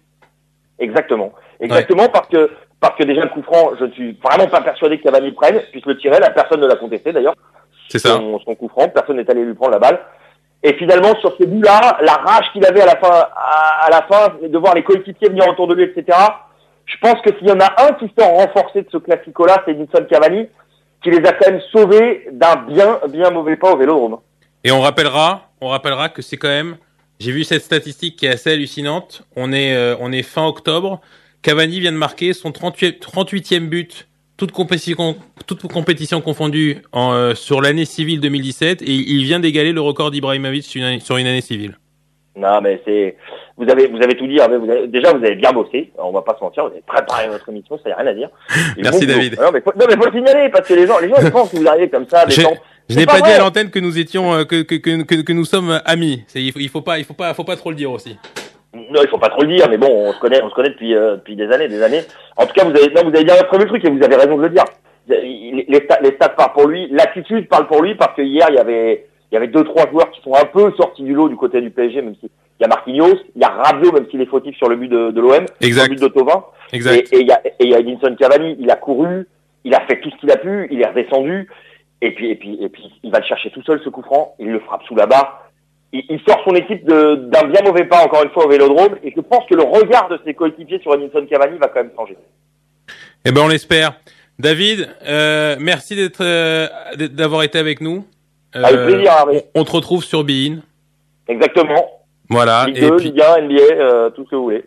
Exactement. 0.78 1.32
Exactement 1.60 2.08
parce 2.08 2.28
que 2.28 2.50
parce 2.80 2.96
que 2.96 3.04
déjà 3.04 3.22
le 3.22 3.28
coup 3.28 3.42
franc, 3.42 3.72
je 3.78 3.84
ne 3.84 3.90
suis 3.92 4.12
vraiment 4.24 4.46
pas 4.48 4.62
persuadé 4.62 4.98
que 4.98 5.02
Cavani 5.04 5.32
prenne, 5.32 5.60
puisse 5.70 5.84
le 5.84 5.98
tirer, 5.98 6.18
la 6.18 6.30
personne 6.30 6.60
ne 6.60 6.66
l'a 6.66 6.76
contesté 6.76 7.12
d'ailleurs. 7.12 7.34
C'est 7.90 7.98
ça. 7.98 8.16
Son, 8.16 8.40
son 8.40 8.54
coup 8.54 8.68
franc, 8.68 8.88
personne 8.88 9.16
n'est 9.18 9.30
allé 9.30 9.44
lui 9.44 9.54
prendre 9.54 9.72
la 9.72 9.78
balle. 9.78 10.00
Et 10.62 10.74
finalement, 10.74 11.18
sur 11.20 11.34
ce 11.38 11.44
but-là, 11.44 11.98
la 12.02 12.14
rage 12.14 12.46
qu'il 12.52 12.64
avait 12.66 12.82
à 12.82 12.86
la 12.86 12.96
fin, 12.96 13.08
à, 13.08 13.88
la 13.90 14.02
fin, 14.02 14.34
de 14.46 14.58
voir 14.58 14.74
les 14.74 14.82
coéquipiers 14.82 15.28
venir 15.28 15.48
autour 15.48 15.66
de 15.68 15.74
lui, 15.74 15.84
etc. 15.84 16.16
Je 16.84 16.96
pense 17.00 17.20
que 17.22 17.30
s'il 17.38 17.48
y 17.48 17.52
en 17.52 17.60
a 17.60 17.88
un 17.88 17.92
qui 17.94 18.12
sort 18.18 18.30
renforcé 18.30 18.82
de 18.82 18.88
ce 18.90 18.98
classico-là, 18.98 19.62
c'est 19.64 19.72
Edinson 19.72 20.04
Cavani, 20.10 20.48
qui 21.02 21.10
les 21.10 21.26
a 21.26 21.32
quand 21.32 21.50
même 21.50 21.60
sauvés 21.72 22.28
d'un 22.32 22.56
bien, 22.56 23.00
bien 23.08 23.30
mauvais 23.30 23.56
pas 23.56 23.72
au 23.72 23.78
Vélodrome. 23.78 24.18
Et 24.64 24.70
on 24.70 24.80
rappellera, 24.80 25.48
on 25.62 25.68
rappellera 25.68 26.10
que 26.10 26.20
c'est 26.20 26.36
quand 26.36 26.48
même. 26.48 26.76
J'ai 27.20 27.32
vu 27.32 27.44
cette 27.44 27.62
statistique 27.62 28.16
qui 28.16 28.26
est 28.26 28.30
assez 28.30 28.52
hallucinante. 28.52 29.22
On 29.36 29.52
est, 29.52 29.74
euh, 29.74 29.96
on 30.00 30.12
est 30.12 30.22
fin 30.22 30.46
octobre. 30.46 31.00
Cavani 31.42 31.80
vient 31.80 31.92
de 31.92 31.96
marquer 31.96 32.34
son 32.34 32.52
38, 32.52 33.02
38e 33.02 33.68
but 33.68 34.08
toute 34.40 34.52
compétition, 34.52 35.16
toute 35.46 35.70
compétition 35.70 36.22
confondue 36.22 36.78
en, 36.92 37.12
euh, 37.12 37.34
sur 37.34 37.60
l'année 37.60 37.84
civile 37.84 38.20
2017 38.20 38.80
et 38.80 38.86
il 38.90 39.22
vient 39.24 39.38
d'égaler 39.38 39.72
le 39.72 39.82
record 39.82 40.10
d'Ibrahimovic 40.10 40.64
sur, 40.64 40.82
une- 40.82 40.98
sur 41.00 41.18
une 41.18 41.26
année 41.26 41.42
civile. 41.42 41.76
Non, 42.36 42.60
mais 42.62 42.80
c'est, 42.86 43.16
vous 43.58 43.68
avez, 43.68 43.86
vous 43.88 43.98
avez 43.98 44.16
tout 44.16 44.26
dit. 44.26 44.36
Vous 44.36 44.70
avez- 44.70 44.86
déjà, 44.88 45.12
vous 45.12 45.22
avez 45.22 45.34
bien 45.34 45.52
bossé. 45.52 45.90
On 45.98 46.10
va 46.10 46.22
pas 46.22 46.34
se 46.38 46.42
mentir. 46.42 46.64
Vous 46.64 46.70
avez 46.70 46.80
préparé 46.86 47.28
votre 47.28 47.46
émission. 47.50 47.78
Ça 47.82 47.90
y 47.90 47.92
a 47.92 47.96
rien 47.96 48.06
à 48.06 48.14
dire. 48.14 48.30
Et 48.78 48.82
Merci. 48.82 49.06
David. 49.06 49.36
Non, 49.38 49.50
mais 49.52 49.60
faut, 49.60 49.72
non, 49.78 49.84
mais 49.86 49.96
faut 49.96 50.06
le 50.10 50.12
signaler 50.18 50.48
parce 50.48 50.66
que 50.66 50.72
les 50.72 50.86
gens, 50.86 50.98
les 51.00 51.10
gens 51.10 51.16
ils 51.22 51.30
pensent 51.30 51.50
que 51.50 51.56
vous 51.58 51.68
arrivez 51.68 51.90
comme 51.90 52.06
ça. 52.08 52.24
Je- 52.28 52.36
détente. 52.36 52.54
Je 52.88 52.94
C'est 52.94 53.00
n'ai 53.00 53.06
pas, 53.06 53.20
dit 53.20 53.30
à 53.30 53.38
l'antenne 53.38 53.70
que 53.70 53.78
nous 53.78 53.98
étions, 53.98 54.32
euh, 54.32 54.44
que, 54.44 54.62
que, 54.62 54.74
que, 54.76 55.20
que, 55.22 55.32
nous 55.32 55.44
sommes 55.44 55.80
amis. 55.84 56.24
Il 56.34 56.50
faut, 56.50 56.58
il 56.58 56.68
faut 56.70 56.80
pas, 56.80 56.98
il 56.98 57.04
faut 57.04 57.14
pas, 57.14 57.34
faut 57.34 57.44
pas 57.44 57.56
trop 57.56 57.70
le 57.70 57.76
dire 57.76 57.90
aussi. 57.92 58.16
Non, 58.72 59.00
il 59.02 59.08
faut 59.08 59.18
pas 59.18 59.28
trop 59.30 59.42
le 59.42 59.48
dire, 59.48 59.68
mais 59.68 59.78
bon, 59.78 59.88
on 59.90 60.12
se 60.12 60.20
connaît, 60.20 60.40
on 60.42 60.48
se 60.48 60.54
connaît 60.54 60.68
depuis, 60.70 60.94
euh, 60.94 61.16
depuis 61.16 61.34
des 61.34 61.50
années, 61.50 61.66
des 61.68 61.82
années. 61.82 62.02
En 62.36 62.46
tout 62.46 62.52
cas, 62.52 62.64
vous 62.64 62.70
avez, 62.70 62.88
non, 62.94 63.02
vous 63.02 63.14
avez 63.16 63.24
bien 63.24 63.34
prévu 63.44 63.64
le 63.64 63.68
truc 63.68 63.84
et 63.84 63.90
vous 63.90 64.02
avez 64.02 64.14
raison 64.16 64.36
de 64.36 64.42
le 64.42 64.50
dire. 64.50 64.64
Les, 65.08 65.64
les 65.68 65.80
stats, 65.84 65.98
les 66.02 66.12
stats 66.12 66.28
parlent 66.30 66.52
pour 66.52 66.68
lui, 66.68 66.86
l'attitude 66.90 67.48
parle 67.48 67.66
pour 67.66 67.82
lui 67.82 67.96
parce 67.96 68.14
que 68.14 68.22
hier 68.22 68.46
il 68.50 68.54
y 68.54 68.58
avait, 68.58 69.06
il 69.30 69.34
y 69.34 69.36
avait 69.36 69.48
deux 69.48 69.64
trois 69.64 69.90
joueurs 69.90 70.10
qui 70.12 70.20
sont 70.22 70.34
un 70.34 70.44
peu 70.44 70.70
sortis 70.76 71.02
du 71.02 71.14
lot 71.14 71.28
du 71.28 71.34
côté 71.36 71.60
du 71.60 71.70
PSG, 71.70 72.00
même 72.02 72.14
si 72.20 72.26
il 72.60 72.62
y 72.62 72.64
a 72.64 72.68
Marquinhos, 72.68 73.16
il 73.34 73.40
y 73.40 73.44
a 73.44 73.48
Rabiot, 73.48 73.90
même 73.90 74.06
s'il 74.10 74.20
est 74.20 74.26
fautif 74.26 74.56
sur 74.56 74.68
le 74.68 74.76
but 74.76 74.88
de, 74.88 75.10
de 75.10 75.20
l'OM, 75.20 75.46
sur 75.60 75.82
le 75.88 75.88
but 75.88 76.00
de 76.02 76.08
Tovin, 76.08 76.44
Exact. 76.72 77.12
et 77.12 77.16
et 77.16 77.20
il 77.22 77.26
y 77.26 77.32
a, 77.32 77.40
et 77.44 77.52
il 77.60 77.70
y 77.70 77.74
a 77.74 77.78
Edinson 77.80 78.14
Cavani, 78.16 78.56
il 78.60 78.70
a 78.70 78.76
couru, 78.76 79.26
il 79.64 79.74
a 79.74 79.80
fait 79.86 79.98
tout 80.00 80.10
ce 80.10 80.16
qu'il 80.18 80.30
a 80.30 80.36
pu, 80.36 80.68
il 80.70 80.80
est 80.80 80.86
redescendu, 80.86 81.48
et 82.02 82.12
puis, 82.14 82.30
et 82.30 82.36
puis, 82.36 82.58
et 82.62 82.68
puis, 82.68 82.92
il 83.02 83.10
va 83.10 83.18
le 83.18 83.24
chercher 83.24 83.50
tout 83.50 83.62
seul 83.62 83.80
ce 83.82 83.88
coup 83.88 84.02
franc, 84.02 84.34
il 84.38 84.50
le 84.52 84.60
frappe 84.60 84.82
sous 84.84 84.94
la 84.94 85.06
barre. 85.06 85.49
Il, 85.92 86.02
il 86.08 86.20
sort 86.28 86.40
son 86.44 86.54
équipe 86.54 86.84
d'un 86.86 87.44
bien 87.48 87.62
mauvais 87.64 87.84
pas 87.84 88.04
encore 88.04 88.22
une 88.22 88.30
fois 88.30 88.46
au 88.46 88.48
Vélodrome, 88.48 88.96
et 89.02 89.12
je 89.14 89.20
pense 89.20 89.44
que 89.48 89.54
le 89.54 89.62
regard 89.62 90.08
de 90.08 90.18
ses 90.24 90.34
coéquipiers 90.34 90.78
sur 90.80 90.94
Edinson 90.94 91.26
Cavani 91.28 91.58
va 91.58 91.68
quand 91.68 91.82
même 91.82 91.92
changer. 91.96 92.16
Eh 93.24 93.32
ben, 93.32 93.42
on 93.42 93.48
l'espère. 93.48 93.94
David, 94.38 94.88
euh, 95.06 95.56
merci 95.60 95.96
d'être, 95.96 96.22
euh, 96.24 96.66
d'avoir 96.96 97.42
été 97.42 97.58
avec 97.58 97.80
nous. 97.80 98.06
Avec 98.54 98.72
Euh, 98.78 98.86
plaisir. 98.86 99.12
On 99.54 99.64
te 99.64 99.72
retrouve 99.72 100.02
sur 100.04 100.24
Bein. 100.24 100.60
Exactement. 101.28 101.90
Voilà. 102.28 102.64
Ligue 102.66 102.78
Ah, 102.80 102.86
Et 102.86 102.90
2, 102.90 102.96
puis, 102.96 103.04
Ligue 103.06 103.22
1, 103.22 103.40
NBA, 103.42 103.62
euh, 103.62 104.10
tout 104.10 104.24
ce 104.24 104.30
que 104.30 104.36
vous 104.36 104.44
voulez. 104.44 104.64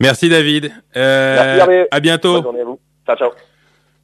merci 0.00 0.28
David. 0.28 0.70
Euh, 0.96 1.34
Merci, 1.36 1.60
Hervé. 1.60 1.86
à 1.90 2.00
bientôt. 2.00 2.34
Bonne 2.34 2.42
journée 2.44 2.60
à 2.60 2.64
vous. 2.64 2.78
Ciao, 3.06 3.16
ciao. 3.16 3.30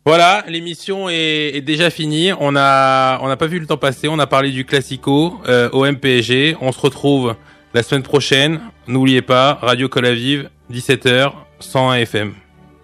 Voilà, 0.06 0.44
l'émission 0.48 1.08
est, 1.08 1.56
est 1.56 1.60
déjà 1.62 1.88
finie. 1.88 2.32
On 2.38 2.56
a, 2.56 3.18
on 3.22 3.28
n'a 3.28 3.36
pas 3.36 3.46
vu 3.46 3.58
le 3.58 3.66
temps 3.66 3.78
passer. 3.78 4.06
On 4.08 4.18
a 4.18 4.26
parlé 4.26 4.50
du 4.50 4.66
classico 4.66 5.40
euh, 5.48 5.70
au 5.72 5.86
MPSG. 5.86 6.56
On 6.60 6.72
se 6.72 6.80
retrouve 6.80 7.36
la 7.72 7.82
semaine 7.82 8.02
prochaine. 8.02 8.60
N'oubliez 8.86 9.22
pas, 9.22 9.58
Radio 9.62 9.88
Colavive, 9.88 10.50
17h, 10.70 11.32
101 11.58 11.94
FM. 12.00 12.34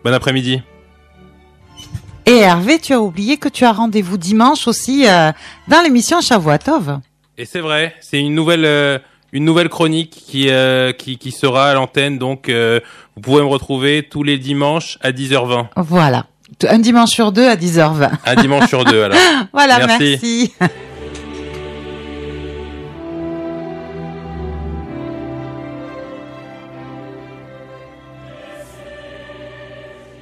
Bon 0.02 0.14
après-midi. 0.14 0.62
Et 2.24 2.36
Hervé, 2.38 2.78
tu 2.78 2.94
as 2.94 3.00
oublié 3.00 3.36
que 3.36 3.48
tu 3.50 3.64
as 3.64 3.72
rendez-vous 3.72 4.16
dimanche 4.16 4.66
aussi 4.66 5.06
euh, 5.06 5.30
dans 5.68 5.82
l'émission 5.82 6.22
Shavuatov. 6.22 7.00
Et 7.36 7.44
c'est 7.44 7.60
vrai, 7.60 7.94
c'est 8.00 8.18
une 8.20 8.34
nouvelle, 8.34 8.64
euh, 8.64 8.98
une 9.32 9.44
nouvelle 9.44 9.68
chronique 9.68 10.10
qui, 10.10 10.48
euh, 10.48 10.92
qui, 10.92 11.18
qui 11.18 11.32
sera 11.32 11.70
à 11.70 11.74
l'antenne. 11.74 12.18
Donc, 12.18 12.48
euh, 12.48 12.80
vous 13.14 13.20
pouvez 13.20 13.42
me 13.42 13.46
retrouver 13.48 14.04
tous 14.08 14.22
les 14.22 14.38
dimanches 14.38 14.96
à 15.02 15.12
10h20. 15.12 15.68
Voilà. 15.76 16.26
Un 16.68 16.78
dimanche 16.78 17.10
sur 17.10 17.32
deux 17.32 17.48
à 17.48 17.56
10h20. 17.56 18.10
Un 18.26 18.34
dimanche 18.36 18.68
sur 18.68 18.84
deux, 18.84 19.02
alors. 19.04 19.18
Voilà, 19.52 19.86
Merci. 19.86 20.52
merci. 20.60 20.70